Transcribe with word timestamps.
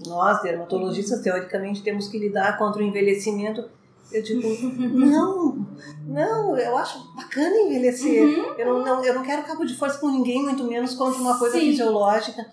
nós, 0.00 0.42
dermatologistas, 0.42 1.20
teoricamente 1.20 1.82
temos 1.82 2.08
que 2.08 2.18
lidar 2.18 2.58
contra 2.58 2.82
o 2.82 2.84
envelhecimento. 2.84 3.64
Eu 4.10 4.22
digo, 4.22 4.48
não, 4.92 5.66
não, 6.06 6.58
eu 6.58 6.76
acho 6.76 7.14
bacana 7.14 7.56
envelhecer. 7.56 8.24
Uhum. 8.24 8.54
Eu, 8.58 8.66
não, 8.66 8.84
não, 8.84 9.04
eu 9.04 9.14
não 9.14 9.22
quero 9.22 9.44
cabo 9.44 9.64
de 9.64 9.76
força 9.76 9.98
com 9.98 10.10
ninguém, 10.10 10.42
muito 10.42 10.64
menos 10.64 10.94
contra 10.94 11.20
uma 11.20 11.38
coisa 11.38 11.58
Sim. 11.58 11.70
fisiológica. 11.70 12.44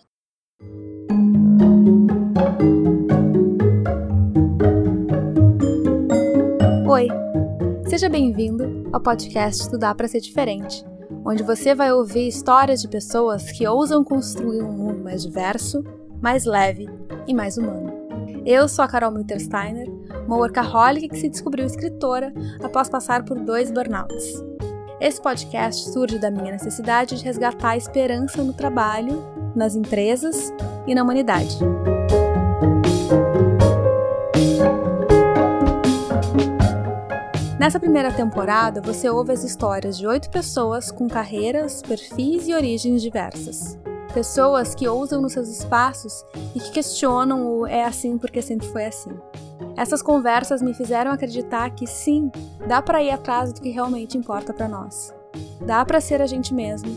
Oi, 6.88 7.08
seja 7.90 8.08
bem-vindo 8.08 8.90
ao 8.94 9.02
podcast 9.02 9.64
Estudar 9.64 9.96
para 9.96 10.08
Ser 10.08 10.20
Diferente, 10.20 10.86
onde 11.26 11.42
você 11.42 11.74
vai 11.74 11.92
ouvir 11.92 12.28
histórias 12.28 12.82
de 12.82 12.88
pessoas 12.88 13.52
que 13.52 13.68
ousam 13.68 14.04
construir 14.04 14.62
um 14.62 14.72
mundo 14.72 15.04
mais 15.04 15.24
diverso, 15.24 15.84
mais 16.22 16.46
leve 16.46 16.88
e 17.28 17.34
mais 17.34 17.58
humano. 17.58 17.92
Eu 18.46 18.68
sou 18.68 18.86
a 18.86 18.88
Carol 18.88 19.12
Miltersteiner, 19.12 19.88
uma 20.26 20.38
workaholic 20.38 21.10
que 21.10 21.18
se 21.18 21.30
descobriu 21.30 21.66
escritora 21.66 22.32
após 22.64 22.88
passar 22.88 23.26
por 23.26 23.40
dois 23.40 23.72
burnouts. 23.72 24.44
Esse 25.00 25.20
podcast 25.20 25.90
surge 25.90 26.20
da 26.20 26.30
minha 26.30 26.52
necessidade 26.52 27.18
de 27.18 27.26
resgatar 27.26 27.72
a 27.72 27.78
esperança 27.78 28.44
no 28.44 28.54
trabalho, 28.54 29.24
nas 29.56 29.76
empresas 29.76 30.54
e 30.86 30.94
na 30.94 31.02
humanidade. 31.02 31.58
Nessa 37.60 37.80
primeira 37.80 38.12
temporada, 38.12 38.82
você 38.82 39.10
ouve 39.10 39.34
as 39.34 39.44
histórias 39.44 39.98
de 39.98 40.08
oito 40.08 40.30
pessoas 40.32 40.92
com 40.92 41.08
carreiras, 41.08 41.82
perfis 41.82 42.48
e 42.48 42.54
origens 42.54 43.02
diversas. 43.02 43.78
Pessoas 44.14 44.76
que 44.76 44.90
ousam 44.90 45.22
nos 45.22 45.32
seus 45.32 45.48
espaços 45.48 46.26
e 46.54 46.60
que 46.60 46.72
questionam 46.72 47.48
o 47.48 47.66
é 47.66 47.86
assim 47.86 48.18
porque 48.18 48.42
sempre 48.42 48.68
foi 48.68 48.86
assim. 48.86 49.12
Essas 49.78 50.02
conversas 50.02 50.62
me 50.62 50.74
fizeram 50.74 51.12
acreditar 51.12 51.70
que 51.70 51.88
sim, 51.88 52.30
dá 52.68 52.82
para 52.82 53.02
ir 53.02 53.10
atrás 53.10 53.54
do 53.54 53.62
que 53.62 53.70
realmente 53.70 54.18
importa 54.18 54.54
para 54.54 54.68
nós. 54.68 55.14
Dá 55.66 55.86
para 55.86 56.02
ser 56.02 56.22
a 56.22 56.28
gente 56.28 56.54
mesmo, 56.54 56.94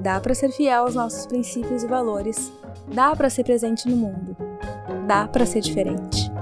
dá 0.00 0.18
para 0.18 0.34
ser 0.34 0.50
fiel 0.52 0.84
aos 0.84 0.94
nossos 0.94 1.26
princípios 1.26 1.82
e 1.82 1.86
valores, 1.86 2.50
dá 2.94 3.14
para 3.14 3.28
ser 3.28 3.44
presente 3.44 3.86
no 3.86 3.96
mundo, 3.96 4.34
dá 5.06 5.28
para 5.28 5.44
ser 5.44 5.60
diferente. 5.60 6.32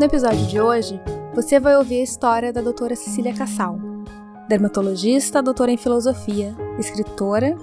No 0.00 0.06
episódio 0.06 0.46
de 0.46 0.58
hoje, 0.58 0.98
você 1.34 1.60
vai 1.60 1.76
ouvir 1.76 2.00
a 2.00 2.04
história 2.04 2.52
da 2.52 2.62
doutora 2.62 2.96
Cecília 2.96 3.34
Cassal, 3.34 3.87
dermatologista, 4.48 5.42
doutora 5.42 5.70
em 5.70 5.76
filosofia, 5.76 6.56
escritora, 6.78 7.54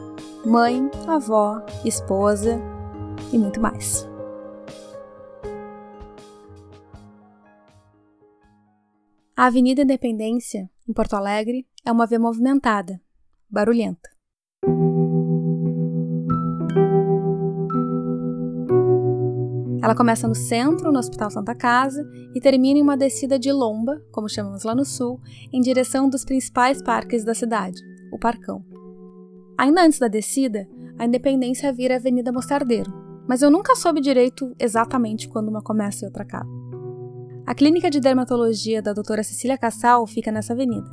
mãe, 0.46 0.90
avó, 1.08 1.66
esposa 1.84 2.62
e 3.34 3.38
muito 3.38 3.60
mais. 3.60 4.08
A 9.36 9.48
Avenida 9.48 9.82
Independência, 9.82 10.70
em 10.88 10.94
Porto 10.94 11.16
Alegre, 11.16 11.68
é 11.84 11.92
uma 11.92 12.06
via 12.06 12.20
movimentada, 12.20 13.02
barulhenta. 13.50 14.15
Ela 19.86 19.94
começa 19.94 20.28
no 20.28 20.34
centro, 20.34 20.92
no 20.92 20.98
Hospital 20.98 21.30
Santa 21.30 21.54
Casa, 21.54 22.04
e 22.34 22.42
termina 22.42 22.80
em 22.80 22.82
uma 22.82 22.98
descida 22.98 23.38
de 23.38 23.52
lomba, 23.52 24.02
como 24.12 24.28
chamamos 24.28 24.64
lá 24.64 24.74
no 24.74 24.84
sul, 24.84 25.22
em 25.54 25.62
direção 25.62 26.10
dos 26.10 26.26
principais 26.26 26.82
parques 26.82 27.24
da 27.24 27.36
cidade, 27.36 27.80
o 28.12 28.18
Parcão. 28.18 28.66
Ainda 29.56 29.86
antes 29.86 30.00
da 30.00 30.08
descida, 30.08 30.68
a 30.98 31.06
Independência 31.06 31.72
vira 31.72 31.94
a 31.94 31.98
Avenida 31.98 32.32
Mostardeiro, 32.32 32.92
mas 33.28 33.44
eu 33.44 33.52
nunca 33.52 33.76
soube 33.76 34.02
direito 34.02 34.56
exatamente 34.60 35.30
quando 35.30 35.50
uma 35.50 35.62
começa 35.62 36.04
e 36.04 36.08
outra 36.08 36.24
acaba. 36.24 36.50
A 37.46 37.54
clínica 37.54 37.88
de 37.88 38.00
dermatologia 38.00 38.82
da 38.82 38.92
doutora 38.92 39.22
Cecília 39.22 39.56
Cassal 39.56 40.08
fica 40.08 40.32
nessa 40.32 40.54
avenida. 40.54 40.90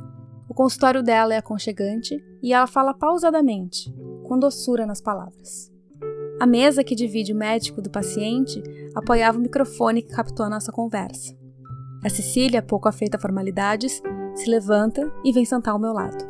O 0.47 0.53
consultório 0.53 1.01
dela 1.01 1.33
é 1.33 1.37
aconchegante 1.37 2.23
e 2.43 2.53
ela 2.53 2.67
fala 2.67 2.93
pausadamente, 2.93 3.91
com 4.27 4.37
doçura 4.37 4.85
nas 4.85 5.01
palavras. 5.01 5.72
A 6.39 6.45
mesa 6.45 6.83
que 6.83 6.95
divide 6.95 7.31
o 7.31 7.35
médico 7.35 7.81
do 7.81 7.89
paciente 7.89 8.61
apoiava 8.95 9.37
o 9.37 9.41
microfone 9.41 10.01
que 10.01 10.13
captou 10.13 10.45
a 10.45 10.49
nossa 10.49 10.71
conversa. 10.71 11.35
A 12.03 12.09
Cecília, 12.09 12.61
pouco 12.61 12.89
afeita 12.89 13.17
a 13.17 13.19
formalidades, 13.19 14.01
se 14.35 14.49
levanta 14.49 15.11
e 15.23 15.31
vem 15.31 15.45
sentar 15.45 15.73
ao 15.73 15.79
meu 15.79 15.93
lado. 15.93 16.25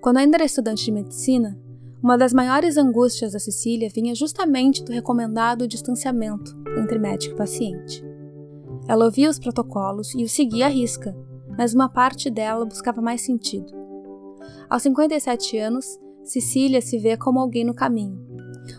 Quando 0.00 0.18
ainda 0.18 0.36
era 0.36 0.44
estudante 0.44 0.84
de 0.84 0.92
medicina, 0.92 1.58
uma 2.00 2.16
das 2.16 2.32
maiores 2.32 2.76
angústias 2.76 3.32
da 3.32 3.40
Cecília 3.40 3.90
vinha 3.92 4.14
justamente 4.14 4.84
do 4.84 4.92
recomendado 4.92 5.66
distanciamento 5.66 6.56
entre 6.78 6.98
médico 6.98 7.34
e 7.34 7.38
paciente. 7.38 8.04
Ela 8.86 9.04
ouvia 9.04 9.28
os 9.28 9.38
protocolos 9.38 10.14
e 10.14 10.22
os 10.22 10.30
seguia 10.30 10.66
à 10.66 10.68
risca, 10.68 11.16
mas 11.56 11.74
uma 11.74 11.88
parte 11.88 12.30
dela 12.30 12.64
buscava 12.64 13.02
mais 13.02 13.22
sentido. 13.22 13.72
Aos 14.70 14.82
57 14.82 15.58
anos, 15.58 15.98
Cecília 16.22 16.80
se 16.80 16.98
vê 16.98 17.16
como 17.16 17.40
alguém 17.40 17.64
no 17.64 17.74
caminho, 17.74 18.27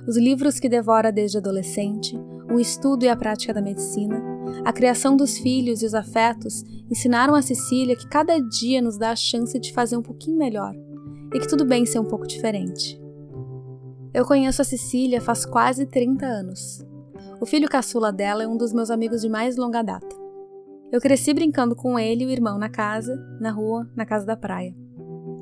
os 0.07 0.17
livros 0.17 0.59
que 0.59 0.69
devora 0.69 1.11
desde 1.11 1.37
adolescente, 1.37 2.17
o 2.51 2.59
estudo 2.59 3.05
e 3.05 3.09
a 3.09 3.15
prática 3.15 3.53
da 3.53 3.61
medicina, 3.61 4.21
a 4.65 4.73
criação 4.73 5.15
dos 5.15 5.37
filhos 5.37 5.81
e 5.81 5.85
os 5.85 5.93
afetos 5.93 6.63
ensinaram 6.89 7.35
a 7.35 7.41
Cecília 7.41 7.95
que 7.95 8.07
cada 8.07 8.39
dia 8.39 8.81
nos 8.81 8.97
dá 8.97 9.11
a 9.11 9.15
chance 9.15 9.57
de 9.59 9.71
fazer 9.73 9.95
um 9.97 10.01
pouquinho 10.01 10.37
melhor 10.37 10.73
e 11.33 11.39
que 11.39 11.47
tudo 11.47 11.65
bem 11.65 11.85
ser 11.85 11.99
um 11.99 12.05
pouco 12.05 12.27
diferente. 12.27 12.99
Eu 14.13 14.25
conheço 14.25 14.61
a 14.61 14.65
Cecília 14.65 15.21
faz 15.21 15.45
quase 15.45 15.85
30 15.85 16.25
anos. 16.25 16.83
O 17.39 17.45
filho 17.45 17.69
caçula 17.69 18.11
dela 18.11 18.43
é 18.43 18.47
um 18.47 18.57
dos 18.57 18.73
meus 18.73 18.89
amigos 18.89 19.21
de 19.21 19.29
mais 19.29 19.55
longa 19.55 19.83
data. 19.83 20.15
Eu 20.91 20.99
cresci 20.99 21.33
brincando 21.33 21.75
com 21.75 21.99
ele 21.99 22.23
e 22.23 22.27
o 22.27 22.31
irmão 22.31 22.57
na 22.57 22.69
casa, 22.69 23.15
na 23.39 23.51
rua, 23.51 23.87
na 23.95 24.05
casa 24.05 24.25
da 24.25 24.35
praia. 24.35 24.75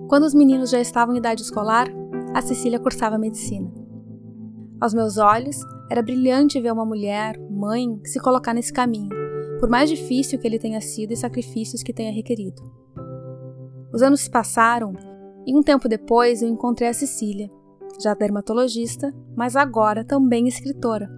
Quando 0.09 0.24
os 0.24 0.34
meninos 0.34 0.69
já 0.69 0.80
estavam 0.80 1.16
em 1.16 1.19
idade 1.19 1.41
escolar, 1.41 1.88
a 2.34 2.41
Cecília 2.41 2.80
cursava 2.80 3.18
medicina. 3.18 3.72
Aos 4.79 4.93
meus 4.93 5.17
olhos, 5.17 5.57
era 5.89 6.03
brilhante 6.03 6.61
ver 6.61 6.71
uma 6.71 6.85
mulher, 6.85 7.39
mãe, 7.49 7.99
se 8.03 8.19
colocar 8.19 8.53
nesse 8.53 8.71
caminho, 8.71 9.09
por 9.59 9.69
mais 9.69 9.89
difícil 9.89 10.38
que 10.38 10.47
ele 10.47 10.59
tenha 10.59 10.79
sido 10.79 11.13
e 11.13 11.17
sacrifícios 11.17 11.81
que 11.81 11.93
tenha 11.93 12.11
requerido. 12.11 12.61
Os 13.91 14.03
anos 14.03 14.21
se 14.21 14.29
passaram 14.29 14.93
e 15.47 15.57
um 15.57 15.63
tempo 15.63 15.89
depois 15.89 16.43
eu 16.43 16.49
encontrei 16.49 16.89
a 16.89 16.93
Cecília, 16.93 17.49
já 17.99 18.13
dermatologista, 18.13 19.11
mas 19.35 19.55
agora 19.55 20.03
também 20.03 20.47
escritora. 20.47 21.09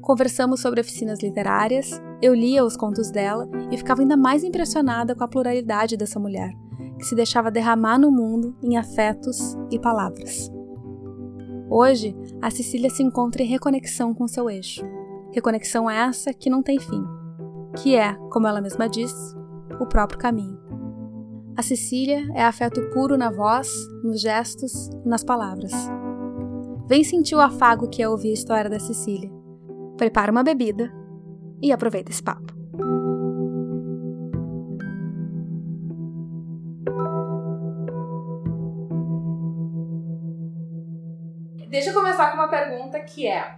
Conversamos 0.00 0.60
sobre 0.60 0.80
oficinas 0.80 1.20
literárias, 1.20 2.00
eu 2.22 2.32
lia 2.32 2.64
os 2.64 2.76
contos 2.76 3.10
dela 3.10 3.46
e 3.70 3.76
ficava 3.76 4.00
ainda 4.00 4.16
mais 4.16 4.42
impressionada 4.42 5.14
com 5.14 5.24
a 5.24 5.28
pluralidade 5.28 5.98
dessa 5.98 6.18
mulher, 6.18 6.50
que 6.96 7.04
se 7.04 7.14
deixava 7.14 7.50
derramar 7.50 7.98
no 7.98 8.10
mundo 8.10 8.56
em 8.62 8.78
afetos 8.78 9.54
e 9.70 9.78
palavras. 9.78 10.55
Hoje, 11.68 12.16
a 12.40 12.50
Cecília 12.50 12.88
se 12.88 13.02
encontra 13.02 13.42
em 13.42 13.46
reconexão 13.46 14.14
com 14.14 14.28
seu 14.28 14.48
eixo. 14.48 14.82
Reconexão 15.32 15.90
essa 15.90 16.32
que 16.32 16.48
não 16.48 16.62
tem 16.62 16.78
fim, 16.78 17.04
que 17.82 17.96
é, 17.96 18.14
como 18.30 18.46
ela 18.46 18.60
mesma 18.60 18.88
diz, 18.88 19.12
o 19.80 19.86
próprio 19.86 20.18
caminho. 20.18 20.58
A 21.56 21.62
Cecília 21.62 22.30
é 22.34 22.44
afeto 22.44 22.80
puro 22.90 23.16
na 23.16 23.30
voz, 23.30 23.68
nos 24.04 24.20
gestos 24.20 24.88
e 25.04 25.08
nas 25.08 25.24
palavras. 25.24 25.72
Vem 26.86 27.02
sentir 27.02 27.34
o 27.34 27.40
afago 27.40 27.88
que 27.88 28.02
é 28.02 28.08
ouvir 28.08 28.30
a 28.30 28.34
história 28.34 28.70
da 28.70 28.78
Cecília. 28.78 29.30
Prepara 29.96 30.30
uma 30.30 30.44
bebida 30.44 30.92
e 31.60 31.72
aproveita 31.72 32.12
esse 32.12 32.22
papo. 32.22 32.55
Começar 42.26 42.30
com 42.30 42.36
uma 42.36 42.48
pergunta 42.48 43.00
que 43.00 43.26
é: 43.26 43.56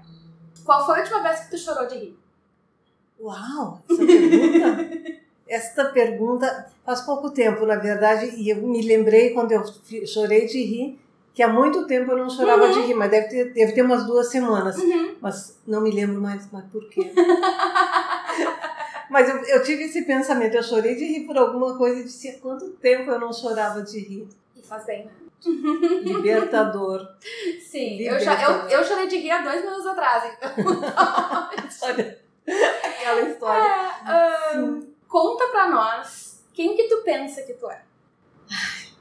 Qual 0.65 0.85
foi 0.85 0.99
a 0.99 1.00
última 1.00 1.23
vez 1.23 1.41
que 1.41 1.50
tu 1.50 1.59
chorou 1.59 1.87
de 1.87 1.97
rir? 1.97 2.19
Uau, 3.20 3.82
essa 3.88 4.06
pergunta. 4.06 5.19
esta 5.49 5.85
pergunta 5.87 6.67
faz 6.85 7.00
pouco 7.03 7.31
tempo, 7.31 7.65
na 7.67 7.76
verdade, 7.76 8.35
e 8.37 8.50
eu 8.50 8.56
me 8.56 8.82
lembrei 8.87 9.31
quando 9.31 9.53
eu 9.53 9.62
chorei 10.06 10.47
de 10.47 10.62
rir, 10.62 11.00
que 11.35 11.43
há 11.43 11.49
muito 11.49 11.87
tempo 11.87 12.12
eu 12.12 12.19
não 12.19 12.31
chorava 12.31 12.67
uhum. 12.67 12.73
de 12.73 12.81
rir, 12.81 12.94
mas 12.94 13.11
deve 13.11 13.29
ter, 13.29 13.53
deve 13.53 13.73
ter 13.73 13.82
umas 13.82 14.06
duas 14.06 14.31
semanas. 14.31 14.76
Uhum. 14.76 15.17
Mas 15.20 15.59
não 15.67 15.81
me 15.81 15.91
lembro 15.91 16.20
mais, 16.20 16.49
mas 16.53 16.65
por 16.67 16.88
quê? 16.88 17.12
mas 19.11 19.29
eu, 19.29 19.37
eu 19.44 19.62
tive 19.62 19.85
esse 19.85 20.03
pensamento, 20.03 20.55
eu 20.55 20.62
chorei 20.62 20.94
de 20.94 21.05
rir 21.05 21.26
por 21.26 21.37
alguma 21.37 21.76
coisa 21.76 22.00
e 22.00 22.05
disse 22.05 22.29
há 22.29 22.38
quanto 22.38 22.70
tempo 22.70 23.11
eu 23.11 23.19
não 23.19 23.32
chorava 23.32 23.82
de 23.82 23.99
rir. 23.99 24.29
E 24.56 24.62
faz 24.62 24.85
bem, 24.85 25.06
né? 25.06 25.28
Libertador. 26.02 27.06
Sim, 27.61 27.99
Libertador. 27.99 28.40
Eu, 28.40 28.70
eu, 28.70 28.79
eu 28.79 28.85
chorei 28.85 29.06
de 29.06 29.19
rir 29.19 29.31
há 29.31 29.43
dois 29.43 29.62
minutos 29.62 29.87
atrás, 29.87 30.32
então. 30.37 30.50
Olha, 31.82 32.19
aquela 32.85 33.20
história. 33.23 33.90
É, 34.06 34.58
um, 34.58 34.87
conta 35.06 35.49
pra 35.49 35.70
nós 35.70 36.43
quem 36.52 36.75
que 36.75 36.88
tu 36.88 37.02
pensa 37.05 37.43
que 37.43 37.55
tu 37.55 37.70
é. 37.70 37.82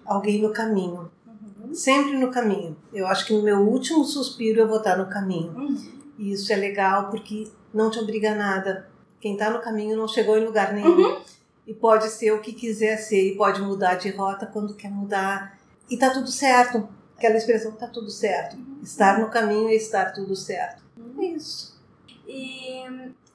Alguém 0.06 0.42
no 0.42 0.54
caminho. 0.54 1.12
Uhum. 1.26 1.68
Uhum. 1.68 1.74
Sempre 1.74 2.18
no 2.18 2.30
caminho. 2.30 2.78
Eu 2.94 3.08
acho 3.08 3.26
que 3.26 3.34
no 3.34 3.42
meu 3.42 3.60
último 3.60 4.04
suspiro 4.04 4.62
eu 4.62 4.68
vou 4.68 4.78
estar 4.78 4.96
no 4.96 5.10
caminho. 5.10 5.52
Uhum. 5.54 5.98
E 6.18 6.32
isso 6.32 6.52
é 6.54 6.56
legal 6.56 7.10
porque 7.10 7.48
não 7.74 7.90
te 7.90 8.00
obriga 8.00 8.32
a 8.32 8.36
nada. 8.36 8.90
Quem 9.20 9.34
está 9.34 9.50
no 9.50 9.60
caminho 9.60 9.98
não 9.98 10.08
chegou 10.08 10.38
em 10.38 10.46
lugar 10.46 10.74
nenhum. 10.74 11.16
Uhum. 11.16 11.22
E 11.66 11.74
pode 11.74 12.10
ser 12.10 12.32
o 12.32 12.40
que 12.40 12.54
quiser 12.54 12.96
ser, 12.96 13.34
e 13.34 13.36
pode 13.36 13.62
mudar 13.62 13.96
de 13.96 14.10
rota 14.12 14.46
quando 14.46 14.76
quer 14.76 14.90
mudar. 14.90 15.57
E 15.90 15.98
tá 15.98 16.10
tudo 16.12 16.30
certo. 16.32 16.88
Aquela 17.18 17.36
expressão 17.38 17.72
tá 17.72 17.88
tudo 17.88 18.10
certo. 18.10 18.58
Estar 18.84 19.20
no 19.20 19.30
caminho 19.30 19.70
é 19.70 19.76
estar 19.76 20.12
tudo 20.14 20.36
certo. 20.36 20.84
É 21.20 21.26
isso. 21.26 21.76
E 22.28 22.84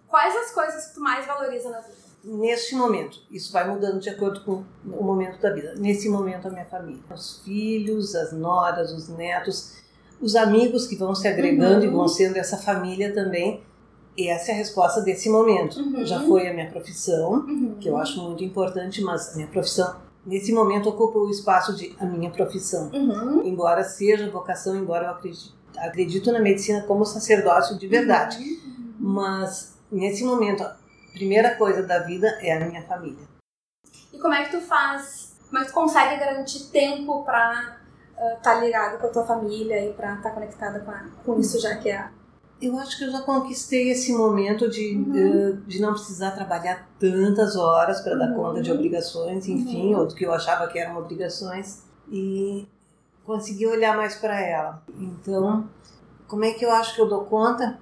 quais 0.07 0.35
as 0.37 0.51
coisas 0.53 0.87
que 0.87 0.95
tu 0.95 1.01
mais 1.01 1.27
valoriza 1.27 1.71
na 1.71 1.81
vida? 1.81 2.03
Neste 2.25 2.77
momento, 2.77 3.19
isso 3.31 3.53
vai 3.53 3.69
mudando 3.69 3.99
de 3.99 4.09
acordo 4.09 4.43
com 4.45 4.63
o 4.87 5.03
momento 5.03 5.41
da 5.41 5.53
vida. 5.53 5.75
Nesse 5.77 6.09
momento, 6.09 6.47
a 6.47 6.51
minha 6.51 6.65
família. 6.67 7.03
Os 7.13 7.41
filhos, 7.41 8.15
as 8.15 8.33
noras, 8.33 8.93
os 8.93 9.09
netos, 9.09 9.73
os 10.21 10.37
amigos 10.37 10.87
que 10.87 10.95
vão 10.95 11.15
se 11.17 11.27
agregando 11.27 11.79
Uhum. 11.85 11.93
e 11.93 11.97
vão 11.97 12.07
sendo 12.07 12.37
essa 12.37 12.57
família 12.57 13.13
também. 13.13 13.65
E 14.17 14.29
essa 14.29 14.53
é 14.53 14.55
a 14.55 14.59
resposta 14.59 15.01
desse 15.01 15.29
momento. 15.29 15.81
Uhum. 15.81 16.05
Já 16.07 16.21
foi 16.21 16.47
a 16.47 16.55
minha 16.55 16.71
profissão, 16.71 17.33
Uhum. 17.45 17.77
que 17.81 17.89
eu 17.89 17.97
acho 17.97 18.23
muito 18.23 18.45
importante, 18.45 19.01
mas 19.03 19.33
a 19.33 19.37
minha 19.37 19.49
profissão, 19.49 19.97
nesse 20.25 20.53
momento, 20.53 20.89
ocupa 20.89 21.19
o 21.19 21.29
espaço 21.31 21.75
de 21.75 21.95
a 22.01 22.05
minha 22.05 22.31
profissão. 22.31 22.91
Uhum. 22.93 23.43
Embora 23.45 23.83
seja 23.85 24.31
vocação, 24.31 24.77
embora 24.77 25.07
eu 25.07 25.11
acredito, 25.11 25.55
acredito 25.79 26.33
na 26.33 26.41
medicina 26.41 26.83
como 26.83 27.05
sacerdócio 27.05 27.79
de 27.79 27.87
verdade. 27.87 28.39
Uhum. 28.39 28.95
Mas, 29.01 29.77
nesse 29.91 30.25
momento, 30.25 30.63
a 30.63 30.77
primeira 31.13 31.55
coisa 31.57 31.83
da 31.83 31.99
vida 32.01 32.29
é 32.41 32.57
a 32.57 32.65
minha 32.67 32.83
família. 32.83 33.25
E 34.13 34.19
como 34.19 34.35
é 34.35 34.45
que 34.45 34.51
tu 34.53 34.61
faz? 34.61 35.33
Como 35.49 35.59
é 35.59 35.65
que 35.67 35.71
tu 35.71 35.75
consegue 35.75 36.19
garantir 36.21 36.65
tempo 36.71 37.25
pra 37.25 37.77
estar 38.37 38.55
ligado 38.61 38.99
com 39.01 39.07
a 39.07 39.11
tua 39.11 39.27
família 39.27 39.85
e 39.85 39.93
pra 39.93 40.15
estar 40.15 40.31
conectada 40.31 40.81
com, 40.81 40.91
a- 40.91 41.07
com 41.25 41.39
isso 41.41 41.61
já 41.61 41.77
que 41.77 41.91
é? 41.91 42.09
Eu 42.63 42.79
acho 42.79 42.97
que 42.97 43.05
eu 43.05 43.11
já 43.11 43.21
conquistei 43.23 43.91
esse 43.91 44.13
momento 44.13 44.71
de, 44.71 44.95
Uhum. 44.97 45.13
eh, 45.17 45.57
de 45.67 45.81
não 45.81 45.93
precisar 45.93 46.31
trabalhar 46.31 46.89
tantas 46.99 47.57
horas 47.57 48.01
para 48.01 48.15
dar 48.15 48.29
Uhum. 48.29 48.37
conta 48.37 48.63
de 48.63 48.71
obrigações, 48.71 49.49
enfim, 49.49 49.93
Uhum. 49.93 49.99
ou 50.01 50.07
do 50.07 50.15
que 50.15 50.25
eu 50.25 50.33
achava 50.33 50.69
que 50.69 50.79
eram 50.79 50.97
obrigações, 50.97 51.83
e 52.11 52.67
conseguir 53.25 53.67
olhar 53.67 53.97
mais 53.97 54.15
para 54.15 54.41
ela. 54.41 54.83
Então, 54.99 55.69
como 56.29 56.45
é 56.45 56.53
que 56.53 56.65
eu 56.65 56.71
acho 56.71 56.95
que 56.95 57.01
eu 57.01 57.09
dou 57.09 57.25
conta? 57.25 57.79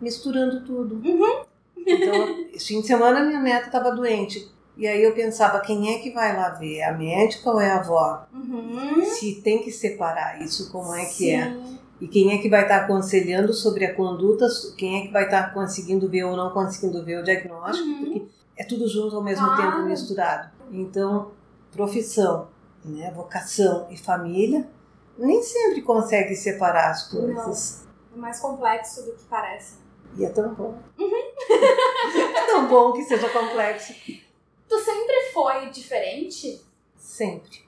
Misturando 0.00 0.64
tudo. 0.64 0.96
Uhum. 1.08 1.42
Então, 1.86 2.46
esse 2.52 2.66
fim 2.68 2.80
de 2.80 2.86
semana 2.88 3.22
minha 3.24 3.40
neta 3.40 3.66
estava 3.66 3.92
doente. 3.92 4.50
E 4.76 4.86
aí 4.86 5.02
eu 5.02 5.14
pensava, 5.14 5.60
quem 5.60 5.94
é 5.94 5.98
que 6.00 6.10
vai 6.10 6.36
lá 6.36 6.50
ver? 6.50 6.82
A 6.82 6.92
médica 6.92 7.48
ou 7.50 7.60
é 7.60 7.70
a 7.70 7.78
avó? 7.78 8.26
Uhum. 8.34 9.02
Se 9.04 9.40
tem 9.40 9.62
que 9.62 9.70
separar 9.70 10.42
isso, 10.42 10.70
como 10.70 10.92
é 10.94 11.04
que 11.06 11.30
é? 11.30 11.56
E 12.00 12.06
quem 12.08 12.34
é 12.34 12.38
que 12.38 12.48
vai 12.48 12.62
estar 12.62 12.82
aconselhando 12.84 13.52
sobre 13.54 13.86
a 13.86 13.94
conduta, 13.94 14.46
quem 14.76 14.98
é 15.02 15.06
que 15.06 15.12
vai 15.12 15.24
estar 15.24 15.54
conseguindo 15.54 16.08
ver 16.08 16.24
ou 16.24 16.36
não 16.36 16.50
conseguindo 16.50 17.02
ver 17.04 17.20
o 17.20 17.24
diagnóstico, 17.24 17.88
Uhum. 17.88 17.98
porque 18.04 18.26
é 18.58 18.64
tudo 18.64 18.86
junto 18.88 19.16
ao 19.16 19.22
mesmo 19.22 19.46
Claro. 19.46 19.62
tempo 19.62 19.82
misturado. 19.88 20.50
Então, 20.70 21.30
profissão, 21.72 22.48
né, 22.84 23.10
vocação 23.14 23.86
e 23.90 23.96
família, 23.96 24.68
nem 25.16 25.42
sempre 25.42 25.80
consegue 25.82 26.36
separar 26.36 26.90
as 26.90 27.08
coisas. 27.08 27.86
É 28.14 28.18
mais 28.18 28.38
complexo 28.40 29.02
do 29.06 29.12
que 29.12 29.24
parece. 29.24 29.76
E 30.18 30.24
é 30.24 30.28
tão 30.28 30.54
bom. 30.54 30.78
Uhum. 30.98 31.10
é 32.36 32.46
tão 32.46 32.68
bom 32.68 32.92
que 32.92 33.02
seja 33.04 33.28
complexo. 33.30 33.94
Tu 34.68 34.78
sempre 34.80 35.30
foi 35.32 35.70
diferente? 35.70 36.60
Sempre. 36.96 37.64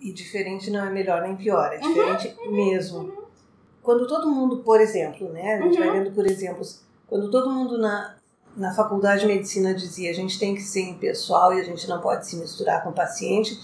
E 0.00 0.12
diferente 0.12 0.70
não 0.70 0.84
é 0.86 0.90
melhor 0.90 1.22
nem 1.22 1.36
pior, 1.36 1.72
é 1.72 1.78
Uhum, 1.78 1.88
diferente 2.16 2.36
mesmo. 2.50 3.25
Quando 3.86 4.04
todo 4.08 4.28
mundo, 4.28 4.64
por 4.64 4.80
exemplo, 4.80 5.28
né, 5.32 5.54
a 5.54 5.62
gente 5.62 5.78
vai 5.78 5.86
Uhum. 5.88 5.94
vendo 6.04 6.10
por 6.12 6.26
exemplos, 6.26 6.80
quando 7.06 7.30
todo 7.30 7.48
mundo 7.48 7.78
na, 7.78 8.16
na 8.56 8.74
faculdade 8.74 9.20
de 9.20 9.28
medicina 9.28 9.72
dizia 9.72 10.10
a 10.10 10.12
gente 10.12 10.40
tem 10.40 10.56
que 10.56 10.60
ser 10.60 10.80
impessoal 10.82 11.54
e 11.54 11.60
a 11.60 11.64
gente 11.64 11.88
não 11.88 12.00
pode 12.00 12.26
se 12.26 12.34
misturar 12.34 12.82
com 12.82 12.90
o 12.90 12.92
paciente, 12.92 13.56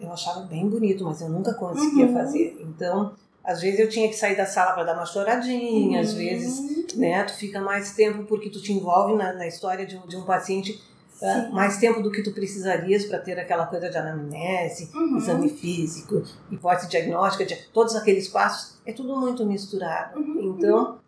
eu 0.00 0.12
achava 0.12 0.40
bem 0.40 0.68
bonito, 0.68 1.04
mas 1.04 1.20
eu 1.20 1.28
nunca 1.28 1.54
conseguia 1.54 2.06
Uhum. 2.06 2.12
fazer. 2.12 2.58
Então, 2.60 3.12
às 3.44 3.60
vezes 3.60 3.78
eu 3.78 3.88
tinha 3.88 4.08
que 4.08 4.14
sair 4.16 4.36
da 4.36 4.46
sala 4.46 4.72
para 4.72 4.82
dar 4.82 4.94
uma 4.94 5.06
choradinha, 5.06 6.00
às 6.00 6.10
Uhum. 6.10 6.18
vezes 6.18 6.96
né, 6.96 7.22
tu 7.22 7.34
fica 7.34 7.60
mais 7.60 7.92
tempo 7.94 8.24
porque 8.24 8.50
tu 8.50 8.60
te 8.60 8.72
envolve 8.72 9.14
na, 9.14 9.32
na 9.32 9.46
história 9.46 9.86
de 9.86 9.96
um, 9.96 10.06
de 10.08 10.16
um 10.16 10.22
paciente 10.24 10.82
Sim. 11.18 11.50
mais 11.52 11.78
tempo 11.78 12.00
do 12.02 12.10
que 12.12 12.22
tu 12.22 12.32
precisarias 12.32 13.04
para 13.04 13.18
ter 13.18 13.38
aquela 13.38 13.66
coisa 13.66 13.88
de 13.90 13.96
anamnese, 13.96 14.90
Uhum. 14.94 15.16
exame 15.18 15.48
físico, 15.48 16.22
hipótese 16.50 16.88
diagnóstica, 16.88 17.44
de- 17.44 17.56
todos 17.72 17.96
aqueles 17.96 18.28
passos, 18.28 18.78
é 18.86 18.92
tudo 18.92 19.16
muito 19.18 19.44
misturado. 19.44 20.18
Uhum. 20.18 20.54
Então, 20.56 20.98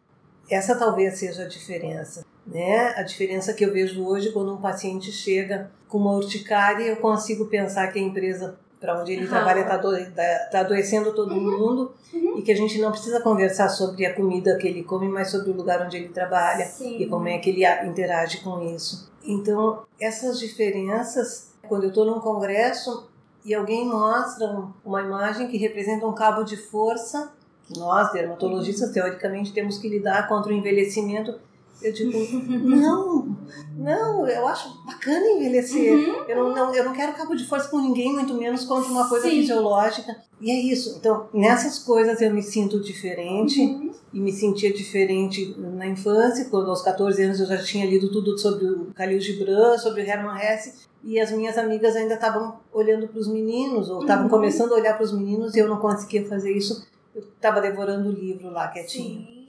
essa 0.50 0.74
talvez 0.76 1.18
seja 1.18 1.44
a 1.44 1.48
diferença. 1.48 2.24
Né? 2.46 2.92
A 2.96 3.02
diferença 3.02 3.52
que 3.52 3.64
eu 3.64 3.72
vejo 3.72 4.04
hoje 4.04 4.32
quando 4.32 4.52
um 4.52 4.60
paciente 4.60 5.12
chega 5.12 5.70
com 5.88 5.98
uma 5.98 6.12
urticária, 6.12 6.84
eu 6.84 6.96
consigo 6.96 7.46
pensar 7.46 7.88
que 7.92 7.98
a 7.98 8.02
empresa 8.02 8.58
para 8.80 8.98
onde 9.00 9.12
ele 9.12 9.22
Aham. 9.26 9.30
trabalha 9.30 9.60
está 9.60 10.48
tá 10.50 10.60
adoecendo 10.60 11.12
todo 11.14 11.34
mundo 11.34 11.92
Uhum. 12.12 12.38
e 12.38 12.42
que 12.42 12.50
a 12.50 12.56
gente 12.56 12.80
não 12.80 12.90
precisa 12.90 13.20
conversar 13.20 13.68
sobre 13.68 14.06
a 14.06 14.14
comida 14.14 14.56
que 14.56 14.66
ele 14.66 14.82
come, 14.82 15.06
mas 15.08 15.30
sobre 15.30 15.50
o 15.50 15.54
lugar 15.54 15.82
onde 15.84 15.96
ele 15.98 16.08
trabalha 16.08 16.64
Sim. 16.64 16.96
e 16.98 17.06
como 17.06 17.28
é 17.28 17.38
que 17.38 17.50
ele 17.50 17.64
interage 17.86 18.38
com 18.40 18.60
isso. 18.74 19.10
Então, 19.24 19.82
essas 20.00 20.38
diferenças, 20.40 21.50
quando 21.68 21.84
eu 21.84 21.88
estou 21.90 22.04
num 22.06 22.20
congresso 22.20 23.08
e 23.44 23.54
alguém 23.54 23.86
mostra 23.86 24.46
um- 24.46 24.72
uma 24.84 25.02
imagem 25.02 25.48
que 25.48 25.56
representa 25.56 26.06
um 26.06 26.14
cabo 26.14 26.42
de 26.42 26.56
força, 26.56 27.32
que 27.66 27.78
nós, 27.78 28.10
dermatologistas, 28.12 28.90
teoricamente 28.90 29.52
temos 29.52 29.78
que 29.78 29.88
lidar 29.88 30.26
contra 30.26 30.50
o 30.50 30.54
envelhecimento, 30.54 31.34
eu 31.82 31.92
digo, 31.92 32.12
não, 32.68 33.36
não, 33.76 34.26
eu 34.28 34.46
acho 34.46 34.84
bacana 34.84 35.26
envelhecer. 35.32 35.92
Uhum. 35.94 36.24
Eu, 36.28 36.36
não, 36.36 36.54
não- 36.54 36.74
eu 36.74 36.84
não 36.84 36.92
quero 36.92 37.12
cabo 37.14 37.34
de 37.34 37.46
força 37.46 37.68
com 37.68 37.78
ninguém, 37.80 38.12
muito 38.12 38.34
menos 38.34 38.64
contra 38.64 38.90
uma 38.90 39.08
coisa 39.08 39.28
Sim. 39.28 39.40
fisiológica. 39.40 40.16
E 40.40 40.50
é 40.50 40.54
isso. 40.60 40.96
Então, 40.98 41.28
nessas 41.32 41.78
coisas 41.78 42.20
eu 42.20 42.32
me 42.32 42.42
sinto 42.42 42.80
diferente 42.80 43.60
Uhum. 43.60 43.90
e 44.12 44.20
me 44.20 44.32
sentia 44.32 44.72
diferente 44.72 45.54
na 45.58 45.86
infância, 45.86 46.46
quando 46.46 46.70
aos 46.70 46.82
14 46.82 47.22
anos 47.22 47.40
eu 47.40 47.46
já 47.46 47.58
tinha 47.58 47.86
lido 47.86 48.10
tudo 48.10 48.36
sobre 48.38 48.66
o 48.66 48.90
Khalil 48.94 49.20
Gibran, 49.20 49.76
sobre 49.78 50.02
o 50.02 50.04
Hermann 50.06 50.38
Hesse, 50.38 50.88
e 51.02 51.18
as 51.18 51.30
minhas 51.32 51.56
amigas 51.56 51.96
ainda 51.96 52.14
estavam 52.14 52.58
olhando 52.72 53.08
para 53.08 53.18
os 53.18 53.26
meninos, 53.28 53.88
ou 53.88 54.00
estavam 54.02 54.24
Uhum. 54.24 54.30
começando 54.30 54.72
a 54.72 54.76
olhar 54.76 54.94
para 54.94 55.04
os 55.04 55.12
meninos, 55.12 55.54
e 55.54 55.58
eu 55.58 55.68
não 55.68 55.78
conseguia 55.78 56.26
fazer 56.28 56.52
isso. 56.54 56.86
Eu 57.14 57.22
estava 57.22 57.60
devorando 57.60 58.08
o 58.08 58.12
livro 58.12 58.50
lá 58.50 58.68
quietinho. 58.68 59.20
Sim. 59.26 59.39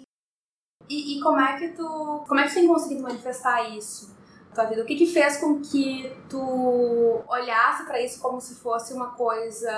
E, 0.90 1.18
e 1.18 1.22
como 1.22 1.40
é 1.40 1.58
que 1.58 1.70
tu. 1.70 2.24
Como 2.28 2.40
é 2.40 2.44
que 2.44 2.50
tu 2.50 2.56
tem 2.56 2.68
conseguido 2.68 3.02
manifestar 3.04 3.70
isso 3.70 4.16
na 4.50 4.56
tua 4.56 4.66
vida? 4.66 4.82
O 4.82 4.86
que 4.86 4.96
que 4.96 5.06
fez 5.06 5.38
com 5.38 5.62
que 5.62 6.12
tu 6.30 7.22
olhasse 7.28 7.86
pra 7.86 8.02
isso 8.02 8.20
como 8.20 8.40
se 8.42 8.56
fosse 8.56 8.94
uma 8.94 9.08
coisa. 9.12 9.72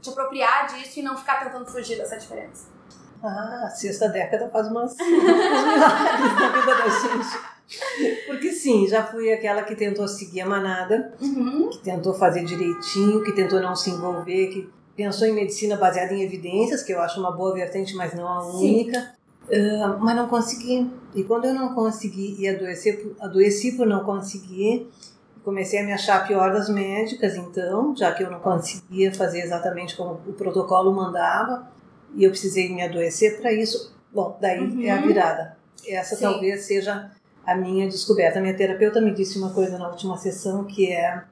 te 0.00 0.10
apropriar 0.10 0.66
disso 0.66 1.00
e 1.00 1.02
não 1.02 1.16
ficar 1.16 1.42
tentando 1.44 1.66
fugir 1.66 1.96
dessa 1.96 2.16
diferença? 2.16 2.68
Ah, 3.22 3.64
a 3.66 3.70
sexta 3.70 4.08
década 4.08 4.48
faz 4.52 4.68
umas, 4.68 4.94
milagres 4.96 6.32
na 6.34 6.48
vida 6.60 6.74
da 6.76 6.88
gente. 6.88 7.56
Porque 8.26 8.52
sim, 8.52 8.86
já 8.86 9.04
fui 9.04 9.32
aquela 9.32 9.62
que 9.62 9.74
tentou 9.74 10.06
seguir 10.06 10.42
a 10.42 10.46
manada, 10.46 11.12
Uhum. 11.20 11.68
que 11.70 11.78
tentou 11.78 12.14
fazer 12.14 12.44
direitinho, 12.44 13.24
que 13.24 13.32
tentou 13.32 13.60
não 13.60 13.74
se 13.74 13.90
envolver, 13.90 14.48
que 14.48 14.70
pensou 14.94 15.26
em 15.26 15.32
medicina 15.32 15.76
baseada 15.76 16.14
em 16.14 16.22
evidências, 16.22 16.82
que 16.84 16.92
eu 16.92 17.00
acho 17.00 17.18
uma 17.18 17.32
boa 17.32 17.52
vertente, 17.54 17.94
mas 17.96 18.14
não 18.14 18.28
a 18.28 18.42
Sim. 18.52 18.92
Ah, 19.52 19.96
mas 20.00 20.16
não 20.16 20.28
consegui. 20.28 20.90
E 21.14 21.22
quando 21.24 21.44
eu 21.46 21.54
não 21.54 21.74
consegui 21.74 22.36
e 22.38 22.48
adoeci, 22.48 22.92
por- 22.94 23.16
adoeci 23.24 23.72
por 23.76 23.86
não 23.86 24.04
conseguir, 24.04 24.90
comecei 25.44 25.78
a 25.80 25.84
me 25.84 25.92
achar 25.92 26.26
pior 26.26 26.52
das 26.52 26.68
médicas, 26.68 27.36
então, 27.36 27.94
já 27.96 28.12
que 28.12 28.22
eu 28.24 28.30
não 28.30 28.40
conseguia 28.40 29.14
fazer 29.14 29.40
exatamente 29.42 29.96
como 29.96 30.20
o 30.26 30.32
protocolo 30.32 30.92
mandava, 30.92 31.68
e 32.14 32.24
eu 32.24 32.30
precisei 32.30 32.72
me 32.74 32.82
adoecer 32.82 33.40
para 33.40 33.52
isso. 33.52 33.94
Bom, 34.12 34.36
daí 34.40 34.60
Uhum. 34.60 34.82
é 34.82 34.90
a 34.90 35.00
virada. 35.00 35.56
Essa 35.86 36.16
Sim. 36.16 36.22
talvez 36.22 36.62
seja 36.64 37.10
a 37.46 37.54
minha 37.54 37.86
descoberta. 37.88 38.38
A 38.38 38.42
minha 38.42 38.56
terapeuta 38.56 39.00
me 39.00 39.12
disse 39.14 39.38
uma 39.38 39.50
coisa 39.50 39.78
na 39.78 39.88
última 39.88 40.16
sessão 40.16 40.64
que 40.64 40.90
é 40.90 41.22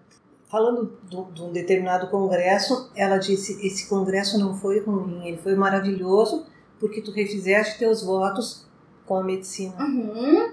falando 0.49 0.97
do- 1.11 1.25
de 1.33 1.43
um 1.43 1.51
determinado 1.51 2.07
congresso, 2.09 2.91
ela 2.95 3.17
disse: 3.19 3.59
esse 3.67 3.89
congresso 3.89 4.39
não 4.39 4.55
foi 4.55 4.79
ruim, 4.81 5.27
ele 5.27 5.39
foi 5.39 5.57
maravilhoso 5.57 6.47
porque 6.79 7.01
tu 7.01 7.11
refizeste 7.11 7.79
teus 7.79 8.03
votos 8.03 8.67
com 9.07 9.17
a 9.17 9.25
medicina. 9.25 9.83
Uhum. 9.83 10.53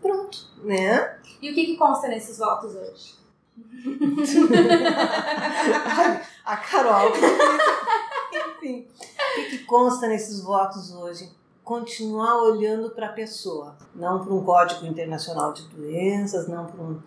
Pronto, 0.00 0.38
né? 0.64 1.18
E 1.40 1.50
o 1.50 1.54
que, 1.54 1.66
que 1.66 1.76
consta 1.76 2.08
nesses 2.08 2.38
votos 2.38 2.74
hoje? 2.74 3.14
a 6.44 6.56
Carol. 6.56 7.12
Enfim, 8.56 8.86
o 8.88 9.34
que, 9.34 9.44
que 9.50 9.58
consta 9.64 10.08
nesses 10.08 10.42
votos 10.42 10.92
hoje? 10.92 11.30
Continuar 11.62 12.42
olhando 12.42 12.90
para 12.90 13.06
a 13.06 13.12
pessoa, 13.12 13.76
não 13.94 14.24
para 14.24 14.34
um 14.34 14.44
código 14.44 14.84
internacional 14.86 15.52
de 15.52 15.62
doenças, 15.68 16.48
não 16.48 16.66
para 16.66 16.82
um. 16.82 17.00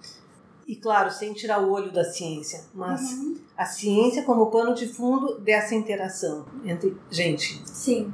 E 0.65 0.75
claro, 0.75 1.11
sem 1.11 1.33
tirar 1.33 1.61
o 1.61 1.71
olho 1.71 1.91
da 1.91 2.03
ciência, 2.03 2.63
mas 2.73 3.01
uhum. 3.01 3.37
a 3.57 3.65
ciência 3.65 4.23
como 4.23 4.49
pano 4.49 4.73
de 4.73 4.87
fundo 4.87 5.39
dessa 5.39 5.75
interação 5.75 6.45
entre 6.63 6.97
gente. 7.11 7.61
Sim. 7.65 8.11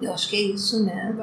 Eu 0.00 0.12
acho 0.12 0.28
que 0.28 0.36
é 0.36 0.40
isso, 0.40 0.84
né? 0.84 1.14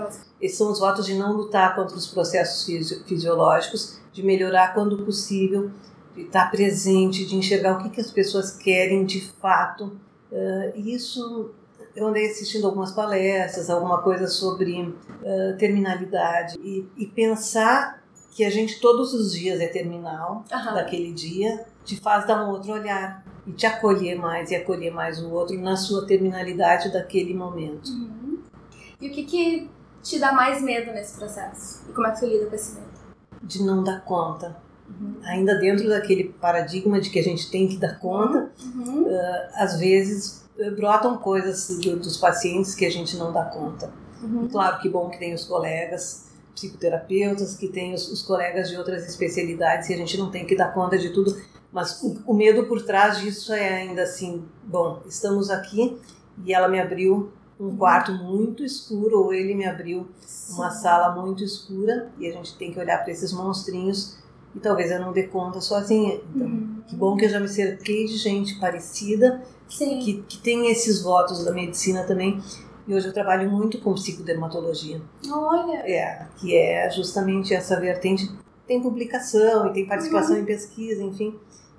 Esses 0.41 0.57
são 0.57 0.71
os 0.71 0.79
votos 0.79 1.05
de 1.05 1.13
não 1.13 1.33
lutar 1.33 1.75
contra 1.75 1.95
os 1.95 2.07
processos 2.07 2.65
fisiológicos, 3.05 3.99
de 4.11 4.23
melhorar 4.23 4.73
quando 4.73 5.05
possível, 5.05 5.71
de 6.13 6.23
estar 6.23 6.51
presente, 6.51 7.25
de 7.25 7.35
enxergar 7.35 7.77
o 7.77 7.83
que, 7.83 7.89
que 7.89 8.01
as 8.01 8.11
pessoas 8.11 8.51
querem 8.51 9.05
de 9.05 9.21
fato. 9.21 9.97
Uh, 10.31 10.77
isso 10.77 11.53
eu 11.95 12.07
andei 12.07 12.29
assistindo 12.29 12.65
algumas 12.65 12.91
palestras, 12.91 13.69
alguma 13.69 14.01
coisa 14.01 14.27
sobre 14.27 14.81
uh, 14.81 15.57
terminalidade 15.57 16.57
e, 16.59 16.85
e, 16.97 17.07
pensar 17.07 18.03
que 18.31 18.43
a 18.43 18.49
gente 18.49 18.81
todos 18.81 19.13
os 19.13 19.31
dias 19.31 19.61
é 19.61 19.67
terminal 19.67 20.43
uhum. 20.51 20.73
daquele 20.73 21.13
dia 21.13 21.65
te 21.85 21.95
faz 21.95 22.27
dar 22.27 22.43
um 22.43 22.49
outro 22.49 22.73
olhar 22.73 23.25
e 23.47 23.53
te 23.53 23.65
acolher 23.65 24.15
mais 24.15 24.51
e 24.51 24.55
acolher 24.55 24.91
mais 24.91 25.23
o 25.23 25.31
outro 25.31 25.57
na 25.57 25.77
sua 25.77 26.05
terminalidade 26.05 26.91
daquele 26.91 27.33
momento. 27.33 27.89
Uhum. 27.89 28.24
E 29.05 29.09
o 29.09 29.11
que, 29.11 29.23
que 29.23 29.69
te 30.01 30.17
dá 30.17 30.31
mais 30.31 30.63
medo 30.63 30.91
nesse 30.91 31.15
processo? 31.15 31.83
E 31.87 31.93
como 31.93 32.07
é 32.07 32.11
que 32.11 32.19
tu 32.19 32.25
lida 32.25 32.47
com 32.47 32.55
esse 32.55 32.73
medo? 32.73 32.87
De 33.43 33.61
não 33.61 33.83
dar 33.83 34.03
conta. 34.03 34.57
Uhum. 34.89 35.17
Ainda 35.23 35.59
dentro 35.59 35.87
daquele 35.87 36.29
paradigma 36.41 36.99
de 36.99 37.11
que 37.11 37.19
a 37.19 37.23
gente 37.23 37.51
tem 37.51 37.67
que 37.67 37.77
dar 37.77 37.99
conta, 37.99 38.51
uh, 38.65 39.51
às 39.53 39.79
vezes 39.79 40.43
eh, 40.57 40.71
brotam 40.71 41.17
coisas 41.19 41.67
dos 41.67 42.17
pacientes 42.17 42.73
que 42.73 42.83
a 42.83 42.89
gente 42.89 43.15
não 43.15 43.31
dá 43.31 43.45
conta. 43.45 43.93
Uhum. 44.23 44.47
Claro 44.47 44.79
que 44.79 44.89
bom 44.89 45.07
que 45.09 45.19
tem 45.19 45.35
os 45.35 45.45
colegas 45.45 46.31
psicoterapeutas, 46.55 47.55
que 47.55 47.67
tem 47.67 47.93
os, 47.93 48.11
os, 48.11 48.23
colegas 48.23 48.69
de 48.69 48.77
outras 48.77 49.07
especialidades 49.07 49.87
e 49.89 49.93
a 49.93 49.97
gente 49.97 50.17
não 50.17 50.31
tem 50.31 50.47
que 50.47 50.55
dar 50.55 50.73
conta 50.73 50.97
de 50.97 51.11
tudo, 51.11 51.35
mas 51.71 52.01
o, 52.01 52.23
o 52.25 52.33
medo 52.33 52.65
por 52.65 52.81
trás 52.81 53.19
disso 53.19 53.53
é 53.53 53.81
ainda 53.81 54.01
assim, 54.01 54.43
bom, 54.63 55.03
estamos 55.05 55.51
aqui 55.51 55.95
e 56.43 56.53
ela 56.53 56.67
me 56.67 56.79
abriu 56.79 57.31
um 57.59 57.65
uhum. 57.65 57.77
quarto 57.77 58.11
muito 58.11 58.63
escuro 58.63 59.23
ou 59.23 59.33
ele 59.33 59.55
me 59.55 59.65
abriu 59.65 60.07
uma 60.49 60.71
sala 60.71 61.15
muito 61.21 61.43
escura 61.43 62.11
e 62.19 62.27
a 62.27 62.31
gente 62.31 62.57
tem 62.57 62.71
que 62.71 62.79
olhar 62.79 62.97
para 62.99 63.11
esses 63.11 63.31
monstrinhos 63.31 64.17
e 64.53 64.59
talvez 64.59 64.91
eu 64.91 64.99
não 64.99 65.11
dê 65.11 65.23
conta 65.23 65.59
sozinha. 65.59 66.19
Então, 66.33 66.47
uhum. 66.47 66.81
que 66.87 66.95
bom 66.95 67.15
que 67.17 67.25
eu 67.25 67.29
já 67.29 67.39
me 67.39 67.47
cerquei 67.47 68.05
de 68.05 68.17
gente 68.17 68.59
parecida 68.59 69.41
que, 69.67 70.23
que 70.27 70.37
tem 70.37 70.71
esses 70.71 71.01
votos 71.01 71.43
da 71.43 71.51
medicina 71.51 72.03
também. 72.03 72.41
E 72.87 72.93
hoje 72.93 73.07
eu 73.07 73.13
trabalho 73.13 73.49
muito 73.49 73.79
com 73.79 73.93
psicodermatologia. 73.93 75.01
Olha! 75.29 75.77
É, 75.79 76.27
que 76.37 76.55
é 76.55 76.89
justamente 76.91 77.53
essa 77.53 77.79
vertente. 77.79 78.31
Tem 78.67 78.81
publicação 78.81 79.67
e 79.67 79.73
tem 79.73 79.85
participação 79.85 80.35
uhum. 80.35 80.41
em 80.41 80.45
pesquisa, 80.45 81.03
enfim. 81.03 81.37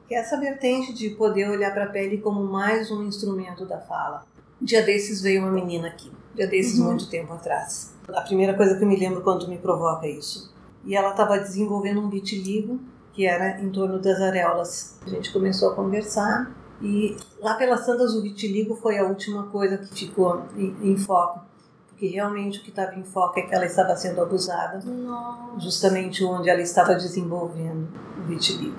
Que 0.09 0.15
é 0.15 0.19
essa 0.19 0.39
vertente 0.39 0.93
de 0.93 1.11
poder 1.11 1.49
olhar 1.49 1.73
para 1.73 1.85
a 1.85 1.89
pele 1.89 2.19
como 2.19 2.43
mais 2.45 2.91
um 2.91 3.05
instrumento 3.05 3.65
da 3.65 3.79
fala. 3.79 4.25
Dia 4.61 4.83
desses 4.83 5.21
veio 5.21 5.43
uma 5.43 5.51
menina 5.51 5.89
aqui, 5.89 6.11
dia 6.35 6.47
desses 6.47 6.79
uhum. 6.79 6.87
muito 6.87 7.09
tempo 7.09 7.33
atrás. 7.33 7.95
A 8.09 8.23
primeira 8.23 8.55
coisa 8.55 8.77
que 8.77 8.85
eu 8.85 8.89
me 8.89 8.97
lembro 8.97 9.21
quando 9.23 9.49
me 9.49 9.59
provoca 9.59 10.07
isso. 10.07 10.55
E 10.85 10.97
ela 10.97 11.11
estava 11.11 11.39
desenvolvendo 11.39 12.01
um 12.01 12.09
vitiligo 12.09 12.81
que 13.13 13.27
era 13.27 13.61
em 13.61 13.71
torno 13.71 13.99
das 13.99 14.21
areolas. 14.21 14.99
A 15.05 15.09
gente 15.09 15.33
começou 15.33 15.73
a 15.73 15.75
conversar 15.75 16.55
e 16.81 17.17
lá 17.41 17.55
pelas 17.55 17.85
Santas 17.85 18.15
o 18.15 18.23
vitiligo 18.23 18.77
foi 18.77 18.99
a 18.99 19.05
última 19.05 19.45
coisa 19.47 19.79
que 19.79 19.87
ficou 19.87 20.43
em, 20.57 20.77
em 20.83 20.97
foco. 20.97 21.41
Porque 21.89 22.09
realmente 22.09 22.59
o 22.59 22.63
que 22.63 22.69
estava 22.69 22.95
em 22.95 23.05
foco 23.05 23.39
é 23.41 23.43
que 23.43 23.55
ela 23.55 23.65
estava 23.65 23.97
sendo 23.97 24.21
abusada, 24.21 24.85
Nossa. 24.85 25.59
justamente 25.61 26.23
onde 26.23 26.51
ela 26.51 26.61
estava 26.61 26.95
desenvolvendo 26.95 27.89
o 28.19 28.23
vitiligo. 28.27 28.77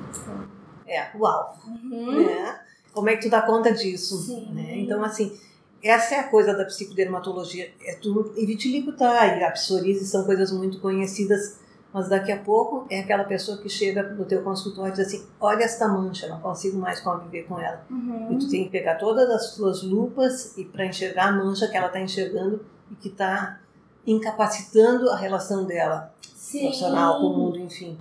É, 0.86 1.10
uau! 1.18 1.58
Uhum. 1.66 2.26
Né? 2.26 2.60
Como 2.94 3.10
é 3.10 3.16
que 3.16 3.24
tu 3.24 3.32
dá 3.32 3.42
conta 3.42 3.72
disso? 3.72 4.18
Sim. 4.20 4.54
Né? 4.54 4.78
Então, 4.82 5.04
assim, 5.04 5.36
essa 5.84 6.16
é 6.16 6.20
a 6.20 6.24
coisa 6.28 6.54
da 6.56 6.66
psicodermatologia. 6.66 7.72
É 7.86 7.96
tudo, 7.96 8.34
e 8.36 8.46
vitiligo 8.46 8.92
tá, 8.94 9.38
e 9.38 9.44
a 9.44 9.52
psoríase 9.52 10.06
são 10.06 10.26
coisas 10.26 10.52
muito 10.52 10.80
conhecidas 10.80 11.58
mas 11.98 12.10
daqui 12.10 12.32
a 12.32 12.38
pouco 12.38 12.86
é 12.90 13.00
aquela 13.00 13.24
pessoa 13.24 13.58
que 13.58 13.70
chega 13.70 14.04
no 14.04 14.26
teu 14.26 14.44
consultório 14.44 14.92
e 14.92 14.96
diz 14.96 15.08
assim, 15.08 15.26
olha 15.40 15.64
esta 15.64 15.88
mancha, 15.88 16.28
não 16.28 16.40
consigo 16.40 16.78
mais 16.78 17.00
conviver 17.00 17.44
com 17.44 17.60
ela. 17.60 17.84
Uhum. 17.90 18.34
E 18.34 18.38
tu 18.38 18.50
tem 18.50 18.66
que 18.66 18.70
pegar 18.70 18.96
todas 18.96 19.30
as 19.30 19.56
tuas 19.56 19.82
lupas 19.82 20.56
e 20.58 20.66
para 20.66 20.86
enxergar 20.86 21.30
a 21.30 21.32
mancha 21.32 21.68
que 21.68 21.78
ela 21.78 21.88
está 21.88 22.00
enxergando 22.00 22.64
e 22.92 22.96
que 22.96 23.08
está 23.08 23.60
incapacitando 24.06 25.10
a 25.10 25.16
relação 25.16 25.66
dela 25.66 26.14
Sim. 26.36 26.62
profissional 26.62 27.20
com 27.20 27.28
o 27.28 27.38
mundo, 27.38 27.58
enfim. 27.58 27.98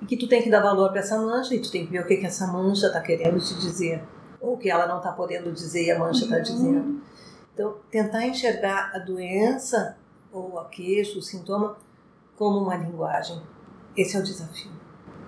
E 0.00 0.06
que 0.06 0.16
tu 0.16 0.28
tem 0.28 0.40
que 0.40 0.48
dar 0.48 0.60
valor 0.60 0.90
para 0.90 1.00
essa 1.00 1.18
mancha 1.18 1.54
e 1.54 1.60
tu 1.60 1.70
tem 1.70 1.84
que 1.84 1.92
ver 1.92 2.00
o 2.00 2.06
que, 2.06 2.16
que 2.16 2.26
essa 2.26 2.46
mancha 2.46 2.86
está 2.86 3.00
querendo 3.00 3.38
te 3.40 3.54
dizer 3.56 4.02
ou 4.40 4.54
o 4.54 4.56
que 4.56 4.70
ela 4.70 4.86
não 4.86 4.98
está 4.98 5.12
podendo 5.12 5.52
dizer 5.52 5.84
e 5.84 5.90
a 5.90 5.98
mancha 5.98 6.24
está 6.24 6.36
uhum. 6.36 6.42
dizendo. 6.42 7.02
Então, 7.54 7.76
tentar 7.90 8.26
enxergar 8.26 8.90
a 8.92 8.98
doença 8.98 9.96
ou 10.32 10.58
a 10.58 10.64
queixa, 10.64 11.16
o 11.18 11.22
sintoma, 11.22 11.76
como 12.36 12.58
uma 12.58 12.74
linguagem. 12.74 13.40
Esse 13.96 14.16
é 14.16 14.20
o 14.20 14.22
desafio. 14.24 14.72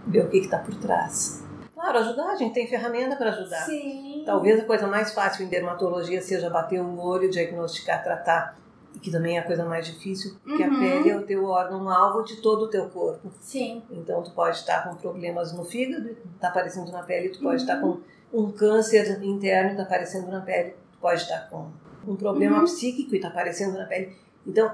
Ver 0.06 0.26
o 0.26 0.28
que 0.28 0.38
está 0.38 0.58
por 0.58 0.74
trás. 0.74 1.44
Claro, 1.72 1.98
ajudar, 1.98 2.32
a 2.32 2.36
gente 2.36 2.52
tem 2.52 2.66
ferramenta 2.66 3.14
para 3.14 3.30
ajudar. 3.30 3.64
Sim. 3.64 4.24
Talvez 4.26 4.58
a 4.58 4.64
coisa 4.64 4.88
mais 4.88 5.14
fácil 5.14 5.46
em 5.46 5.48
dermatologia 5.48 6.20
seja 6.20 6.50
bater 6.50 6.80
o 6.80 6.98
olho, 6.98 7.30
diagnosticar, 7.30 8.02
tratar, 8.02 8.58
e 8.92 8.98
que 8.98 9.10
também 9.10 9.36
é 9.36 9.40
a 9.40 9.44
coisa 9.44 9.64
mais 9.64 9.86
difícil, 9.86 10.36
porque 10.42 10.64
uhum. 10.64 10.74
a 10.74 10.78
pele 10.80 11.10
é 11.10 11.16
o 11.16 11.22
teu 11.22 11.44
órgão-alvo 11.44 12.24
de 12.24 12.36
todo 12.36 12.62
o 12.62 12.68
teu 12.68 12.88
corpo. 12.88 13.30
Sim. 13.40 13.82
Então 13.90 14.22
tu 14.22 14.32
pode 14.32 14.56
estar 14.56 14.88
com 14.88 14.96
problemas 14.96 15.52
no 15.52 15.64
fígado, 15.64 16.16
está 16.34 16.48
aparecendo 16.48 16.90
na 16.90 17.02
pele, 17.02 17.28
tu 17.28 17.40
pode 17.40 17.62
uhum. 17.62 17.70
estar 17.70 17.80
com 17.80 18.00
um 18.32 18.50
câncer 18.50 19.22
interno, 19.22 19.72
está 19.72 19.82
aparecendo 19.82 20.28
na 20.28 20.40
pele, 20.40 20.74
tu 20.90 20.98
pode 20.98 21.20
estar 21.20 21.48
com 21.50 21.70
um 22.06 22.16
problema 22.16 22.58
uhum. 22.58 22.64
psíquico 22.64 23.14
e 23.14 23.16
está 23.16 23.28
aparecendo 23.28 23.76
na 23.76 23.84
pele. 23.84 24.14
Então, 24.46 24.70